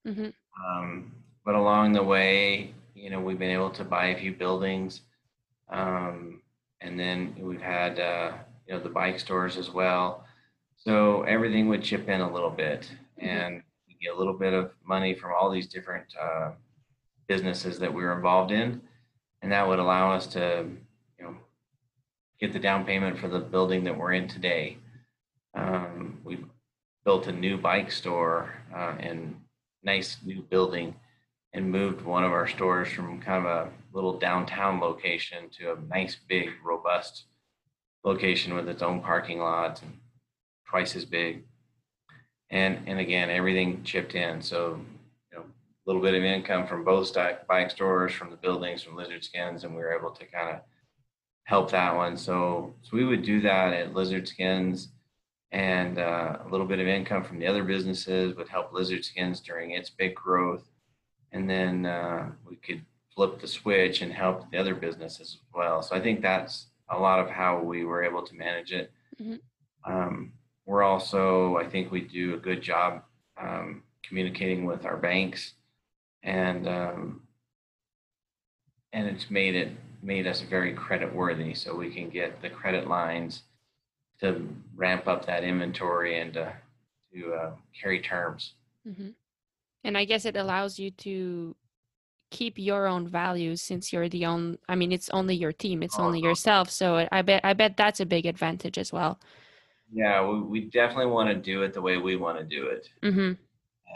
[0.08, 0.30] Mm-hmm.
[0.66, 1.12] Um,
[1.46, 5.02] but along the way, you know, we've been able to buy a few buildings
[5.70, 6.42] um,
[6.82, 8.34] and then we've had, uh,
[8.68, 10.26] you know, the bike stores as well.
[10.80, 13.62] So everything would chip in a little bit and
[14.02, 16.52] get a little bit of money from all these different uh,
[17.28, 18.82] businesses that we were involved in.
[19.42, 20.66] and that would allow us to,
[21.18, 21.36] you know,
[22.40, 24.78] get the down payment for the building that we're in today.
[25.54, 26.44] Um, we
[27.06, 29.36] built a new bike store uh, and
[29.84, 30.96] nice new building
[31.54, 35.82] and moved one of our stores from kind of a little downtown location to a
[35.88, 37.26] nice big robust
[38.04, 39.98] location with its own parking lot and
[40.70, 41.44] twice as big.
[42.52, 44.42] And and again everything chipped in.
[44.42, 44.80] So
[45.32, 47.16] you know a little bit of income from both
[47.48, 50.62] bike stores from the buildings from lizard skins and we were able to kind of
[51.44, 52.18] help that one.
[52.18, 54.90] So so we would do that at lizard skins.
[55.52, 59.40] And uh, a little bit of income from the other businesses would help lizard skins
[59.40, 60.70] during its big growth.
[61.32, 65.82] And then uh, we could flip the switch and help the other businesses as well.
[65.82, 68.92] So i think that's a lot of how we were able to manage it.
[69.20, 69.92] Mm-hmm.
[69.92, 70.32] um,
[70.70, 73.02] we're also, I think we do a good job
[73.42, 75.54] um, communicating with our banks,
[76.22, 77.22] and um,
[78.94, 79.72] and it's made it
[80.04, 83.42] made us very credit worthy, so we can get the credit lines
[84.20, 86.54] to ramp up that inventory and to,
[87.16, 87.52] to uh,
[87.82, 88.54] carry terms.
[88.88, 89.10] Mm-hmm.
[89.86, 91.56] And I guess it allows you to
[92.30, 94.60] keep your own values since you're the only.
[94.70, 96.28] I mean, it's only your team, it's only uh-huh.
[96.28, 96.70] yourself.
[96.70, 99.20] So I bet I bet that's a big advantage as well.
[99.92, 102.90] Yeah, we, we definitely want to do it the way we want to do it.
[103.04, 103.34] Mm-hmm.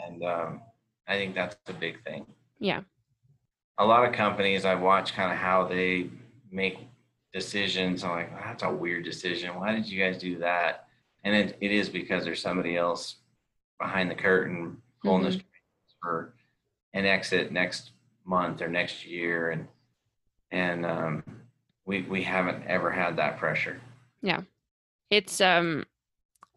[0.06, 0.60] And um,
[1.06, 2.26] I think that's the big thing.
[2.58, 2.80] Yeah.
[3.78, 6.10] A lot of companies, I watch kind of how they
[6.50, 6.78] make
[7.32, 8.04] decisions.
[8.04, 9.54] I'm like, that's a weird decision.
[9.54, 10.86] Why did you guys do that?
[11.22, 13.16] And it, it is because there's somebody else
[13.80, 15.26] behind the curtain pulling mm-hmm.
[15.26, 16.34] the strings for
[16.92, 17.92] an exit next
[18.24, 19.50] month or next year.
[19.50, 19.68] And,
[20.50, 21.24] and um,
[21.84, 23.80] we, we haven't ever had that pressure.
[24.22, 24.42] Yeah
[25.10, 25.84] it's um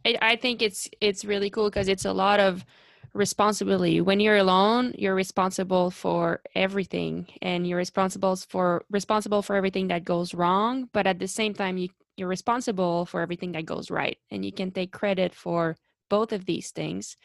[0.05, 2.65] I, I think it's it's really cool because it's a lot of
[3.13, 4.01] responsibility.
[4.01, 10.03] When you're alone you're responsible for everything and you're responsible for responsible for everything that
[10.05, 14.17] goes wrong but at the same time you you're responsible for everything that goes right
[14.31, 15.77] and you can take credit for
[16.09, 17.17] both of these things.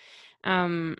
[0.44, 0.96] Um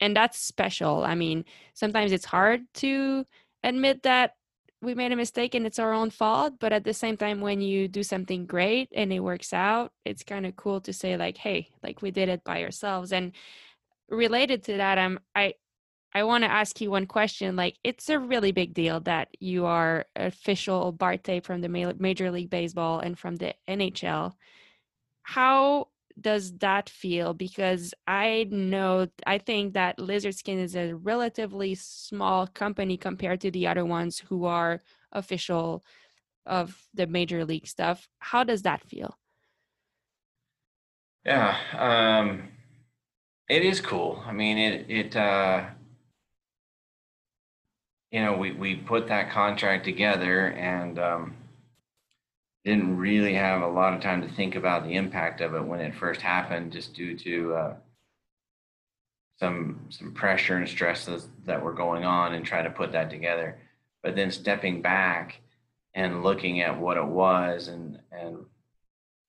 [0.00, 1.04] and that's special.
[1.04, 3.26] I mean sometimes it's hard to
[3.62, 4.34] admit that
[4.82, 7.60] we made a mistake and it's our own fault but at the same time when
[7.60, 11.36] you do something great and it works out it's kind of cool to say like
[11.36, 13.12] hey like we did it by ourselves.
[13.12, 13.32] And
[14.08, 15.54] related to that i'm i
[16.14, 19.66] i want to ask you one question like it's a really big deal that you
[19.66, 24.32] are official Bart from the major league baseball and from the nhl
[25.22, 25.86] how
[26.20, 27.34] does that feel?
[27.34, 33.50] Because I know, I think that Lizard Skin is a relatively small company compared to
[33.50, 34.80] the other ones who are
[35.12, 35.82] official
[36.46, 38.08] of the major league stuff.
[38.18, 39.16] How does that feel?
[41.24, 42.48] Yeah, um,
[43.48, 44.22] it is cool.
[44.26, 45.66] I mean, it, it, uh,
[48.10, 51.36] you know, we, we put that contract together and, um,
[52.64, 55.80] didn't really have a lot of time to think about the impact of it when
[55.80, 57.74] it first happened, just due to uh,
[59.38, 63.58] some some pressure and stresses that were going on, and trying to put that together.
[64.02, 65.40] But then stepping back
[65.94, 68.44] and looking at what it was and and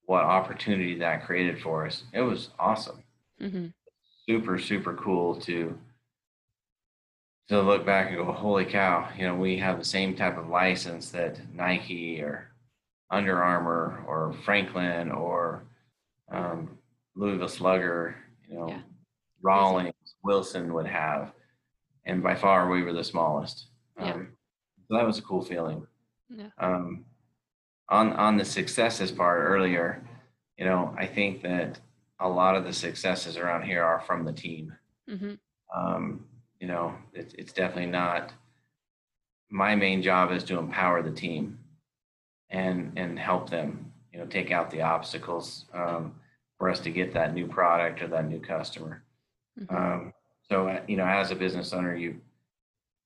[0.05, 3.03] what opportunity that created for us, it was awesome.
[3.41, 3.67] Mm-hmm.
[4.27, 5.77] Super super cool to
[7.47, 9.07] to look back and go, holy cow!
[9.17, 12.50] You know, we have the same type of license that Nike or
[13.11, 15.65] under Armour or Franklin or
[16.31, 16.77] um,
[17.15, 18.15] Louisville Slugger,
[18.49, 18.81] you know, yeah.
[19.41, 21.33] Rawlings, Wilson would have,
[22.05, 23.67] and by far we were the smallest.
[23.99, 24.13] Yeah.
[24.13, 24.27] Um,
[24.87, 25.85] so that was a cool feeling.
[26.29, 26.49] Yeah.
[26.57, 27.05] Um,
[27.89, 30.01] on on the successes part earlier,
[30.57, 31.79] you know, I think that
[32.19, 34.73] a lot of the successes around here are from the team.
[35.09, 35.33] Mm-hmm.
[35.75, 36.25] Um,
[36.59, 38.31] you know, it, it's definitely not.
[39.49, 41.57] My main job is to empower the team
[42.51, 46.13] and and help them you know take out the obstacles um,
[46.57, 49.03] for us to get that new product or that new customer
[49.59, 49.75] mm-hmm.
[49.75, 50.13] um,
[50.49, 52.19] so uh, you know as a business owner you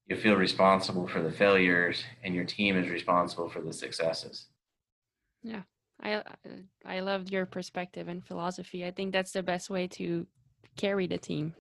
[0.08, 4.48] you feel responsible for the failures and your team is responsible for the successes
[5.44, 5.62] yeah
[6.02, 6.22] i
[6.86, 10.26] i loved your perspective and philosophy i think that's the best way to
[10.76, 11.54] carry the team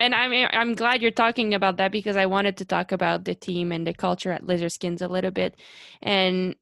[0.00, 3.36] and I'm I'm glad you're talking about that because I wanted to talk about the
[3.36, 5.54] team and the culture at Lizard Skins a little bit.
[6.02, 6.56] And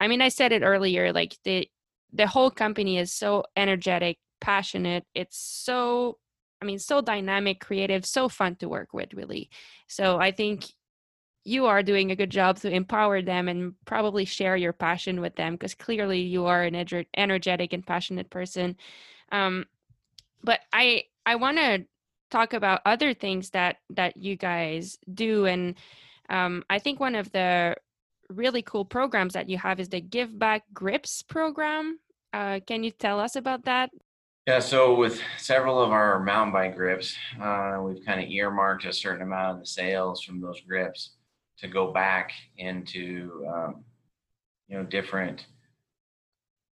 [0.00, 1.68] I mean, I said it earlier, like the
[2.12, 5.04] the whole company is so energetic, passionate.
[5.14, 6.18] It's so
[6.62, 9.50] I mean, so dynamic, creative, so fun to work with, really.
[9.88, 10.64] So I think
[11.44, 15.36] you are doing a good job to empower them and probably share your passion with
[15.36, 16.74] them because clearly you are an
[17.16, 18.76] energetic and passionate person.
[19.30, 19.66] Um,
[20.42, 21.84] but I I want to
[22.30, 25.76] talk about other things that that you guys do, and
[26.28, 27.76] um, I think one of the
[28.28, 31.98] really cool programs that you have is the Give Back Grips program.
[32.32, 33.90] Uh, can you tell us about that?
[34.46, 38.92] Yeah, so with several of our mountain bike grips, uh, we've kind of earmarked a
[38.92, 41.16] certain amount of the sales from those grips
[41.58, 43.84] to go back into, um,
[44.68, 45.46] you know, different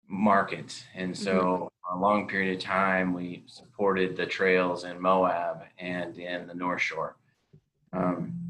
[0.08, 0.82] markets.
[0.96, 1.96] And so, mm-hmm.
[1.96, 6.80] a long period of time, we supported the trails in Moab and in the North
[6.80, 7.16] Shore.
[7.92, 8.49] Um,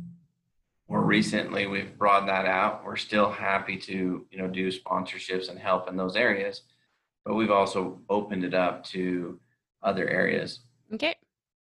[0.91, 2.85] more recently, we've broadened that out.
[2.85, 6.63] We're still happy to, you know, do sponsorships and help in those areas
[7.25, 9.39] but we've also opened it up to
[9.83, 10.61] other areas.
[10.93, 11.15] Okay.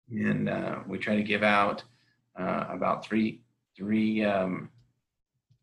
[0.09, 1.83] And uh, we try to give out
[2.39, 3.41] uh, about three
[3.75, 4.69] three um,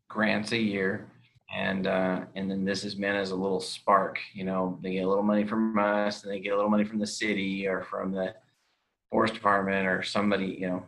[0.09, 1.09] grants a year,
[1.55, 4.19] and uh, and then this is meant as a little spark.
[4.33, 6.83] You know, they get a little money from us, and they get a little money
[6.83, 8.35] from the city or from the
[9.09, 10.57] forest department or somebody.
[10.59, 10.85] You know,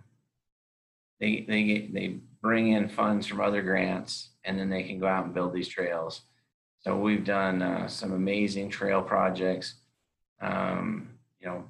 [1.21, 5.07] they they get, they bring in funds from other grants, and then they can go
[5.07, 6.21] out and build these trails
[6.85, 9.73] so we've done uh, some amazing trail projects,
[10.39, 11.63] um, you know,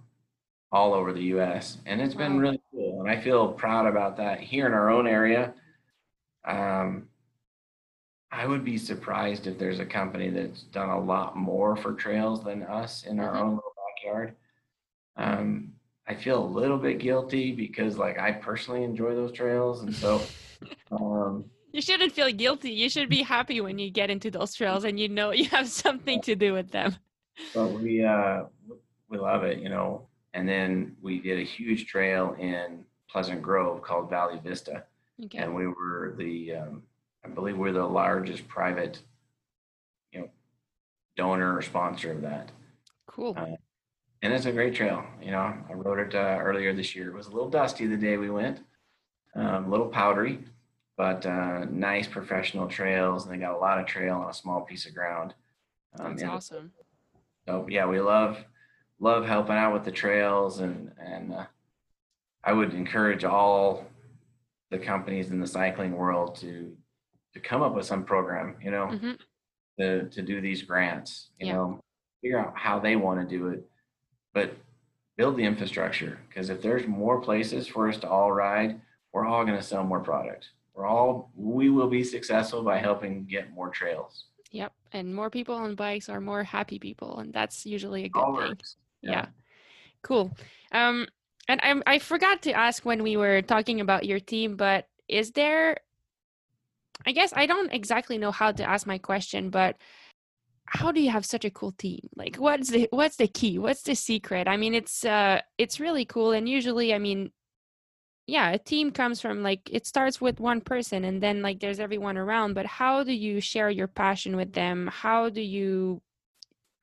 [0.73, 1.77] all over the U.S.
[1.85, 2.99] and it's been really cool.
[2.99, 5.53] And I feel proud about that here in our own area.
[6.43, 7.07] Um,
[8.29, 12.43] I would be surprised if there's a company that's done a lot more for trails
[12.43, 13.41] than us in our mm-hmm.
[13.41, 14.35] own little backyard.
[15.15, 15.71] Um,
[16.09, 20.21] I feel a little bit guilty because, like, I personally enjoy those trails, and so
[20.91, 21.45] um,
[21.75, 22.71] you shouldn't feel guilty.
[22.71, 25.67] You should be happy when you get into those trails and you know you have
[25.83, 26.95] something to do with them.
[27.53, 28.43] But we uh
[29.09, 30.07] we love it, you know.
[30.33, 34.83] And then we did a huge trail in Pleasant Grove called Valley Vista.
[35.23, 35.37] Okay.
[35.37, 36.83] And we were the um,
[37.25, 39.01] I believe we're the largest private
[40.13, 40.29] you know
[41.17, 42.51] donor or sponsor of that.
[43.07, 43.33] Cool.
[43.35, 43.57] Uh,
[44.21, 45.03] and it's a great trail.
[45.21, 47.09] You know, I rode it uh, earlier this year.
[47.09, 48.61] It was a little dusty the day we went,
[49.35, 50.39] um, a little powdery,
[50.97, 54.61] but uh, nice professional trails, and they got a lot of trail on a small
[54.61, 55.33] piece of ground.
[55.99, 56.71] Um, That's awesome.
[57.47, 58.43] So yeah, we love
[58.99, 61.45] love helping out with the trails, and and uh,
[62.43, 63.85] I would encourage all
[64.71, 66.75] the companies in the cycling world to
[67.33, 69.11] to come up with some program, you know, mm-hmm.
[69.79, 71.53] to to do these grants, you yeah.
[71.53, 71.79] know,
[72.21, 73.69] figure out how they want to do it,
[74.33, 74.55] but
[75.17, 78.81] build the infrastructure because if there's more places for us to all ride,
[79.15, 83.25] we're all going to sell more product we're all we will be successful by helping
[83.25, 84.25] get more trails.
[84.51, 88.19] Yep, and more people on bikes are more happy people, and that's usually a good
[88.19, 88.57] all thing.
[89.01, 89.11] Yeah.
[89.11, 89.25] yeah.
[90.03, 90.35] cool.
[90.73, 91.07] Um,
[91.47, 95.31] and I I forgot to ask when we were talking about your team, but is
[95.31, 95.77] there?
[97.05, 99.77] I guess I don't exactly know how to ask my question, but
[100.67, 103.83] how do you have such a cool team like what's the what's the key what's
[103.83, 107.31] the secret i mean it's uh it's really cool and usually i mean
[108.27, 111.79] yeah a team comes from like it starts with one person and then like there's
[111.79, 114.87] everyone around but how do you share your passion with them?
[114.87, 116.01] How do you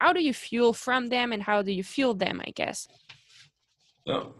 [0.00, 2.88] how do you fuel from them and how do you fuel them i guess?
[4.06, 4.34] So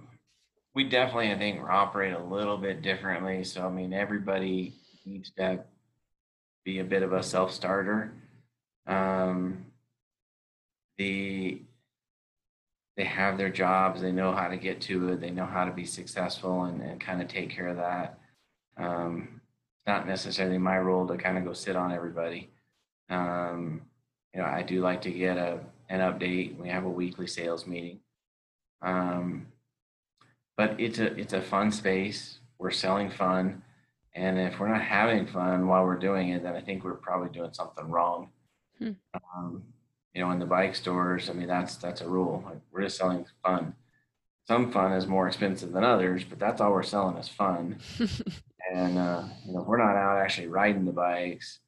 [0.75, 4.73] we definitely i think operate a little bit differently so i mean everybody
[5.05, 5.63] needs to
[6.65, 8.13] be a bit of a self-starter.
[8.87, 9.67] Um,
[10.99, 11.63] the
[12.97, 15.73] they have their jobs, they know how to get to it, they know how to
[15.73, 18.19] be successful and, and kind of take care of that.
[18.77, 19.41] Um,
[19.79, 22.51] it's not necessarily my role to kind of go sit on everybody.
[23.09, 23.83] Um,
[24.35, 26.57] you know, I do like to get a an update.
[26.57, 28.01] We have a weekly sales meeting.
[28.81, 29.47] Um,
[30.57, 32.39] but it's a it's a fun space.
[32.59, 33.63] We're selling fun,
[34.15, 37.31] and if we're not having fun while we're doing it, then I think we're probably
[37.31, 38.31] doing something wrong.
[38.79, 38.93] Hmm.
[39.15, 39.65] Um,
[40.15, 42.43] you know, in the bike stores, I mean, that's that's a rule.
[42.45, 43.75] Like, we're just selling fun.
[44.47, 47.79] Some fun is more expensive than others, but that's all we're selling is fun.
[48.75, 51.61] and uh, you know, if we're not out actually riding the bikes,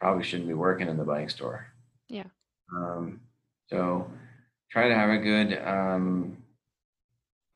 [0.00, 1.66] probably shouldn't be working in the bike store.
[2.08, 2.24] Yeah.
[2.76, 3.20] Um,
[3.68, 4.10] so
[4.70, 6.38] try to have a good um,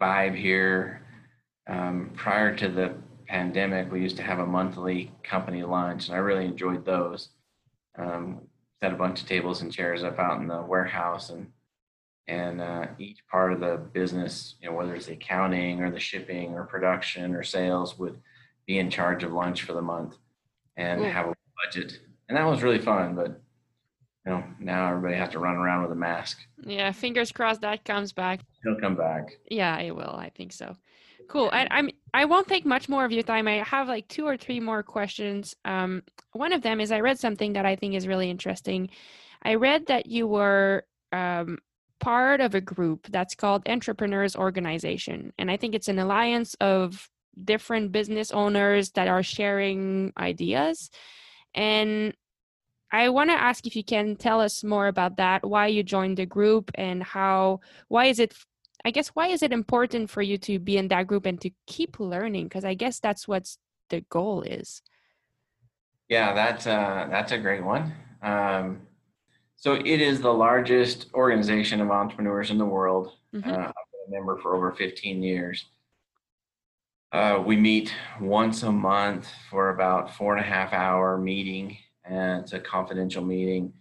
[0.01, 1.03] vibe here.
[1.69, 2.95] Um, prior to the
[3.29, 7.29] pandemic, we used to have a monthly company lunch, and I really enjoyed those.
[7.99, 8.43] Um,
[8.83, 11.47] set a bunch of tables and chairs up out in the warehouse and
[12.27, 16.01] and uh, each part of the business, you know, whether it's the accounting or the
[16.01, 18.19] shipping or production or sales, would
[18.67, 20.17] be in charge of lunch for the month
[20.77, 21.11] and yeah.
[21.11, 21.99] have a budget.
[22.29, 23.41] And that was really fun, but
[24.25, 26.39] you know, now everybody has to run around with a mask.
[26.65, 28.41] Yeah, fingers crossed that comes back.
[28.65, 29.33] He'll come back.
[29.49, 30.15] Yeah, it will.
[30.17, 30.77] I think so.
[31.29, 31.51] Cool.
[31.53, 31.91] I, I'm.
[32.15, 33.49] I won't take much more of your time.
[33.49, 35.57] I have like two or three more questions.
[35.65, 36.03] Um,
[36.33, 38.91] one of them is I read something that I think is really interesting.
[39.43, 41.59] I read that you were um,
[42.01, 47.09] part of a group that's called Entrepreneurs Organization, and I think it's an alliance of
[47.43, 50.91] different business owners that are sharing ideas.
[51.55, 52.15] And
[52.91, 56.19] I want to ask if you can tell us more about that, why you joined
[56.19, 58.35] the group and how, why is it,
[58.85, 61.51] I guess, why is it important for you to be in that group and to
[61.67, 62.45] keep learning?
[62.45, 63.59] Because I guess that's what's
[63.91, 64.83] the goal is.
[66.09, 67.93] Yeah, that's, uh, that's a great one.
[68.23, 68.83] Um,
[69.57, 73.13] so it is the largest organization of entrepreneurs in the world.
[73.35, 73.49] Mm-hmm.
[73.49, 75.65] Uh, I've been a member for over 15 years.
[77.13, 82.43] Uh, we meet once a month for about four and a half hour meeting and
[82.43, 83.73] it's a confidential meeting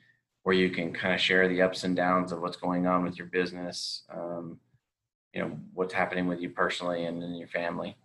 [0.43, 3.17] where you can kind of share the ups and downs of what's going on with
[3.17, 4.59] your business um,
[5.33, 7.95] you know what's happening with you personally and in your family.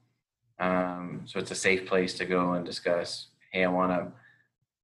[0.59, 4.11] Um, so it's a safe place to go and discuss hey i want to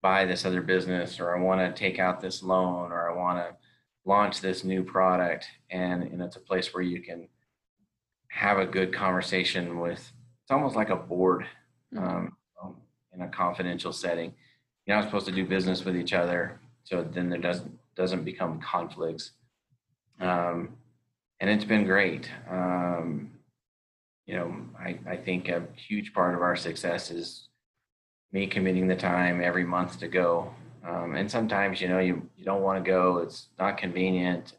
[0.03, 3.39] buy this other business or i want to take out this loan or i want
[3.39, 3.57] to
[4.05, 5.47] launch this new product.
[5.71, 7.29] And, and it's a place where you can
[8.29, 10.13] have a good conversation with
[10.43, 11.47] it's almost like a board
[11.95, 12.29] mm-hmm.
[12.63, 12.77] um,
[13.15, 14.33] in a confidential setting.
[14.87, 18.61] You're not supposed to do business with each other so then there doesn't doesn't become
[18.61, 19.33] conflicts.
[20.19, 20.77] Um,
[21.43, 22.31] and it's been great.
[22.49, 23.33] Um,
[24.27, 27.49] you know I, I think a huge part of our success is
[28.33, 30.55] me committing the time every month to go.
[30.89, 34.55] Um, and sometimes you know you, you don't want to go it's not convenient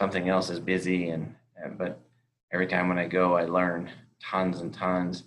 [0.00, 2.00] something else is busy and, and but
[2.52, 3.90] every time when i go i learn
[4.22, 5.24] tons and tons.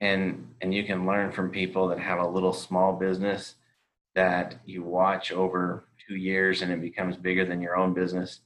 [0.00, 3.54] And and you can learn from people that have a little small business
[4.14, 8.40] that you watch over two years and it becomes bigger than your own business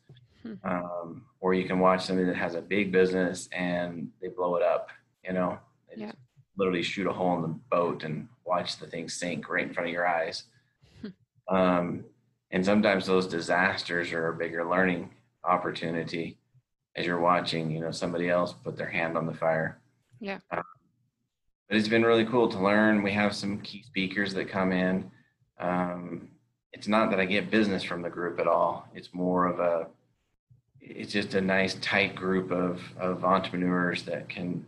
[0.54, 0.68] hmm.
[0.68, 4.62] um, or you can watch somebody that has a big business and they blow it
[4.62, 4.90] up
[5.24, 6.12] you know they yeah.
[6.56, 9.88] literally shoot a hole in the boat and watch the thing sink right in front
[9.88, 10.44] of your eyes
[11.00, 11.54] hmm.
[11.54, 12.04] um,
[12.50, 15.10] and sometimes those disasters are a bigger learning
[15.44, 16.38] opportunity
[16.96, 19.78] as you're watching you know somebody else put their hand on the fire
[20.20, 20.62] yeah uh,
[21.68, 23.02] but it's been really cool to learn.
[23.02, 25.10] We have some key speakers that come in.
[25.60, 26.28] Um,
[26.72, 28.88] it's not that I get business from the group at all.
[28.94, 29.86] It's more of a,
[30.88, 34.64] it's just a nice tight group of of entrepreneurs that can,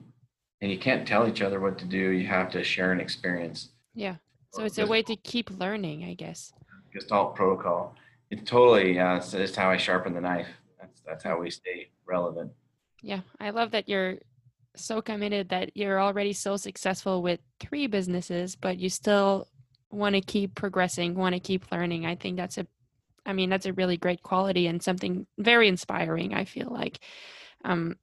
[0.60, 2.10] and you can't tell each other what to do.
[2.10, 3.70] You have to share an experience.
[3.94, 4.16] Yeah.
[4.52, 6.52] So it's a way to keep learning, I guess.
[6.92, 7.94] Gestalt protocol.
[8.30, 8.98] It's totally.
[8.98, 10.48] Uh, it's how I sharpen the knife.
[10.78, 12.52] That's that's how we stay relevant.
[13.02, 14.18] Yeah, I love that you're
[14.76, 19.48] so committed that you're already so successful with three businesses, but you still
[19.90, 22.06] want to keep progressing, want to keep learning.
[22.06, 22.66] I think that's a
[23.26, 26.98] I mean, that's a really great quality and something very inspiring, I feel like.
[27.64, 27.96] Um,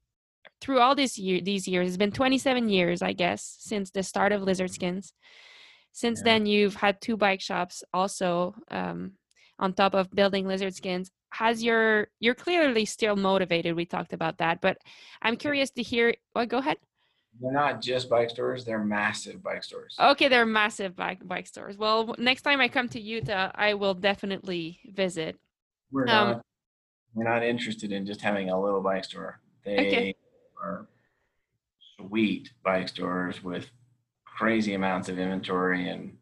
[0.60, 4.32] through all this year these years, it's been 27 years, I guess, since the start
[4.32, 5.12] of Lizard Skins.
[5.92, 6.32] Since yeah.
[6.32, 9.12] then you've had two bike shops also um,
[9.58, 14.38] on top of building Lizard Skins has your you're clearly still motivated we talked about
[14.38, 14.78] that but
[15.20, 16.78] i'm curious to hear well go ahead
[17.40, 21.76] they're not just bike stores they're massive bike stores okay they're massive bike bike stores
[21.76, 25.36] well next time i come to utah i will definitely visit
[25.90, 26.42] we're um, not
[27.14, 30.14] we're not interested in just having a little bike store they okay.
[30.62, 30.86] are
[31.96, 33.70] sweet bike stores with
[34.24, 36.12] crazy amounts of inventory and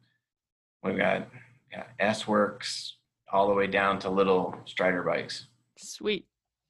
[0.83, 1.29] we've got,
[1.73, 2.97] got S-Works
[3.33, 5.47] all the way down to little Strider bikes.
[5.77, 6.26] Sweet.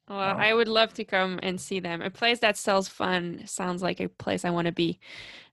[0.07, 0.37] Well, wow.
[0.37, 2.01] I would love to come and see them.
[2.01, 4.99] A place that sells fun sounds like a place I want to be.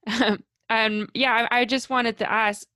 [0.06, 2.66] and yeah, I, I just wanted to ask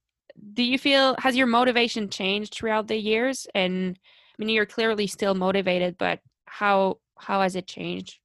[0.54, 5.06] do you feel has your motivation changed throughout the years and i mean you're clearly
[5.06, 8.18] still motivated but how how has it changed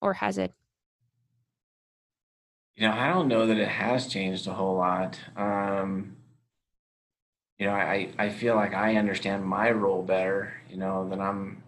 [0.00, 0.52] or has it
[2.76, 6.16] you know i don't know that it has changed a whole lot um
[7.58, 11.61] you know, I, I feel like I understand my role better, you know, than I'm,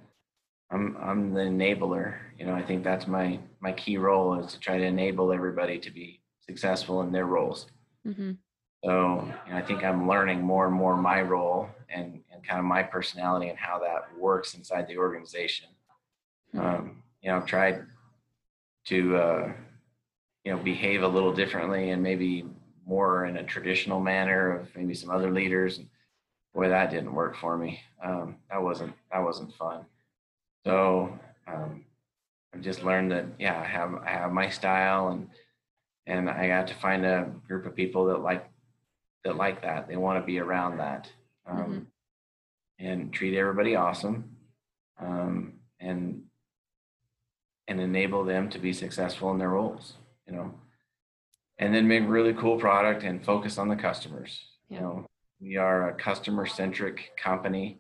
[0.75, 2.17] I'm, I'm the enabler.
[2.39, 5.79] You know, I think that's my, my key role is to try to enable everybody
[5.79, 7.67] to be successful in their roles.
[8.07, 8.33] Mm-hmm.
[8.85, 12.59] So you know, I think I'm learning more and more my role and, and kind
[12.59, 15.69] of my personality and how that works inside the organization.
[16.55, 16.67] Mm-hmm.
[16.67, 17.87] Um, you know, I've tried
[18.87, 19.53] to, uh,
[20.45, 22.45] you know, behave a little differently and maybe
[22.87, 25.79] more in a traditional manner of maybe some other leaders.
[25.79, 25.89] And
[26.53, 27.81] boy, that didn't work for me.
[28.05, 29.87] Um, that wasn't that wasn't fun.
[30.65, 31.85] So um,
[32.55, 35.29] I've just learned that yeah, I have I have my style and
[36.07, 38.49] and I got to find a group of people that like
[39.25, 39.89] that like that.
[39.89, 41.11] They want to be around that.
[41.47, 41.79] Um, mm-hmm.
[42.79, 44.37] And treat everybody awesome,
[44.99, 46.23] um, and
[47.69, 49.95] and enable them to be successful in their roles.
[50.27, 50.55] You know,
[51.59, 54.45] and then make really cool product and focus on the customers.
[54.69, 54.77] Yeah.
[54.77, 55.07] You know,
[55.41, 57.79] we are a customer centric company.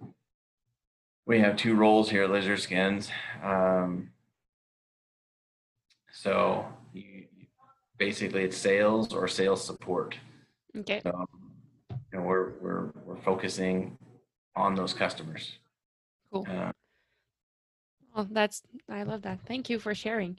[1.26, 3.10] We have two roles here at Lizard Skins.
[3.42, 4.10] Um,
[6.12, 7.24] so you,
[7.98, 10.16] basically, it's sales or sales support.
[10.76, 11.00] Okay.
[11.02, 11.26] So
[11.90, 13.98] you know, we're we're we're focusing
[14.54, 15.58] on those customers.
[16.32, 16.46] Cool.
[16.48, 16.72] Uh,
[18.14, 19.40] well, that's I love that.
[19.46, 20.38] Thank you for sharing.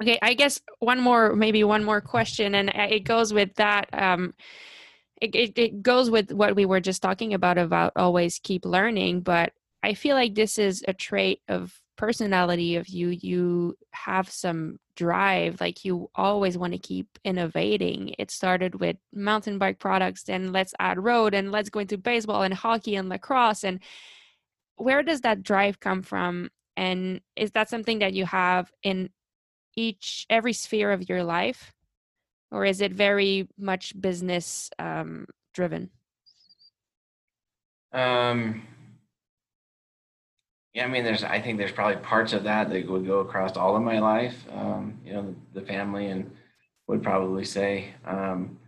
[0.00, 3.88] Okay, I guess one more, maybe one more question, and it goes with that.
[3.92, 4.34] Um,
[5.20, 9.20] it, it, it goes with what we were just talking about about always keep learning.
[9.20, 9.52] But
[9.84, 13.08] I feel like this is a trait of personality of you.
[13.08, 18.14] You have some drive, like you always want to keep innovating.
[18.18, 22.42] It started with mountain bike products, then let's add road, and let's go into baseball
[22.42, 23.62] and hockey and lacrosse.
[23.62, 23.80] And
[24.76, 26.48] where does that drive come from?
[26.78, 29.10] And is that something that you have in
[29.76, 31.72] each every sphere of your life
[32.50, 35.90] or is it very much business um, driven
[37.92, 38.62] um
[40.74, 43.56] yeah i mean there's i think there's probably parts of that that would go across
[43.56, 46.30] all of my life um, you know the, the, family and
[46.86, 48.58] would probably say um,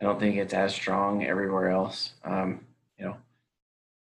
[0.00, 2.60] i don't think it's as strong everywhere else um,
[2.98, 3.16] you know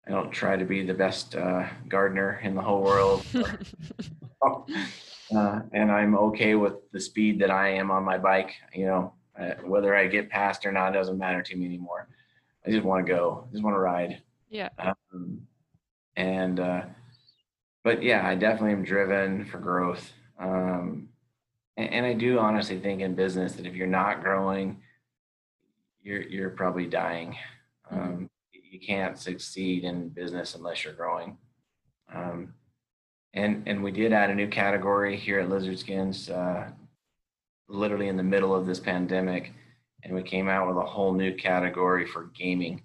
[0.06, 3.24] i don't try to be the best uh, gardener in the whole world
[4.42, 8.54] uh, and I'm okay with the speed that I am on my bike.
[8.72, 12.08] You know, uh, whether I get past or not doesn't matter to me anymore.
[12.66, 13.44] I just want to go.
[13.48, 14.22] I just want to ride.
[14.48, 14.68] Yeah.
[14.78, 15.40] Um,
[16.16, 16.82] and uh,
[17.85, 20.12] but yeah, I definitely am driven for growth.
[20.39, 21.09] Um,
[21.77, 24.81] and, and I do honestly think in business that if you're not growing,
[26.02, 27.36] you're you're probably dying.
[27.93, 28.01] Mm-hmm.
[28.01, 28.31] Um.
[28.73, 31.36] You can't succeed in business unless you're growing.
[32.15, 32.55] Um,
[33.35, 36.70] and and we did add a new category here at Lizard Skins, uh,
[37.69, 39.52] literally in the middle of this pandemic,
[40.05, 42.82] and we came out with a whole new category for gaming.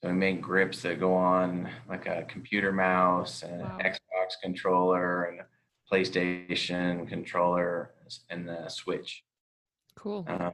[0.00, 3.78] So we made grips that go on like a computer mouse and wow.
[3.80, 3.96] an Xbox
[4.42, 5.40] controller and
[5.90, 7.92] PlayStation controller
[8.30, 9.24] and the Switch.
[9.96, 10.24] Cool.
[10.28, 10.50] Uh,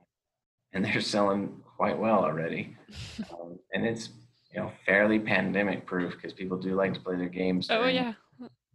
[0.73, 2.77] and they're selling quite well already,
[3.32, 4.11] um, and it's
[4.53, 7.69] you know fairly pandemic proof because people do like to play their games.
[7.70, 8.15] Oh yeah.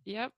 [0.05, 0.31] Yep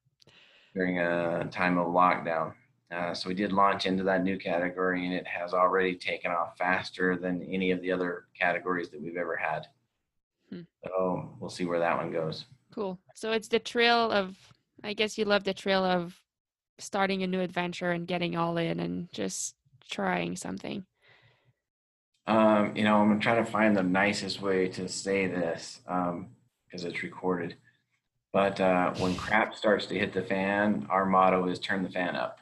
[0.74, 2.54] during a time of lockdown.
[2.92, 6.58] Uh, so we did launch into that new category, and it has already taken off
[6.58, 9.68] faster than any of the other categories that we've ever had.
[10.50, 10.62] Hmm.
[10.84, 12.46] So we'll see where that one goes.
[12.74, 13.00] Cool.
[13.14, 14.36] So it's the trail of,
[14.84, 16.20] I guess you love the trail of
[16.78, 19.56] starting a new adventure and getting all in and just
[19.90, 20.86] trying something.
[22.28, 26.10] Um, you know, I'm trying to to find the nicest way to say this because
[26.10, 26.28] um,
[26.72, 27.56] it's recorded.
[28.32, 32.16] But uh, when crap starts to hit the fan, our motto is turn the fan
[32.16, 32.40] up.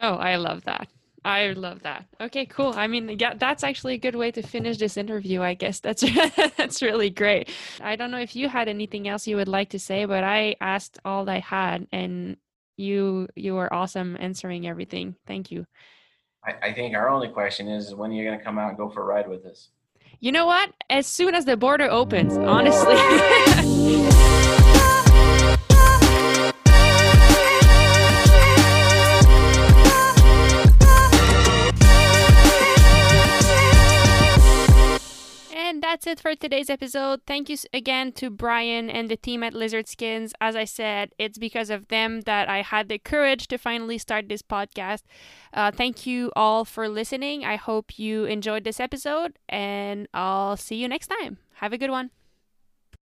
[0.00, 0.88] Oh, I love that.
[1.24, 2.06] I love that.
[2.20, 2.72] Okay, cool.
[2.74, 5.40] I mean, yeah, that's actually a good way to finish this interview.
[5.40, 6.02] I guess that's
[6.56, 7.48] that's really great.
[7.80, 10.56] I don't know if you had anything else you would like to say, but I
[10.60, 12.36] asked all I had, and
[12.76, 15.14] you you were awesome answering everything.
[15.26, 15.66] Thank you.
[16.44, 18.76] I, I think our only question is when are you going to come out and
[18.76, 19.68] go for a ride with us?
[20.18, 20.72] You know what?
[20.90, 22.96] As soon as the border opens, honestly.
[35.92, 37.20] that's it for today's episode.
[37.26, 40.32] Thank you again to Brian and the team at Lizard Skins.
[40.40, 44.26] As I said, it's because of them that I had the courage to finally start
[44.26, 45.02] this podcast.
[45.52, 47.44] Uh, thank you all for listening.
[47.44, 51.36] I hope you enjoyed this episode, and I'll see you next time.
[51.56, 52.08] Have a good one.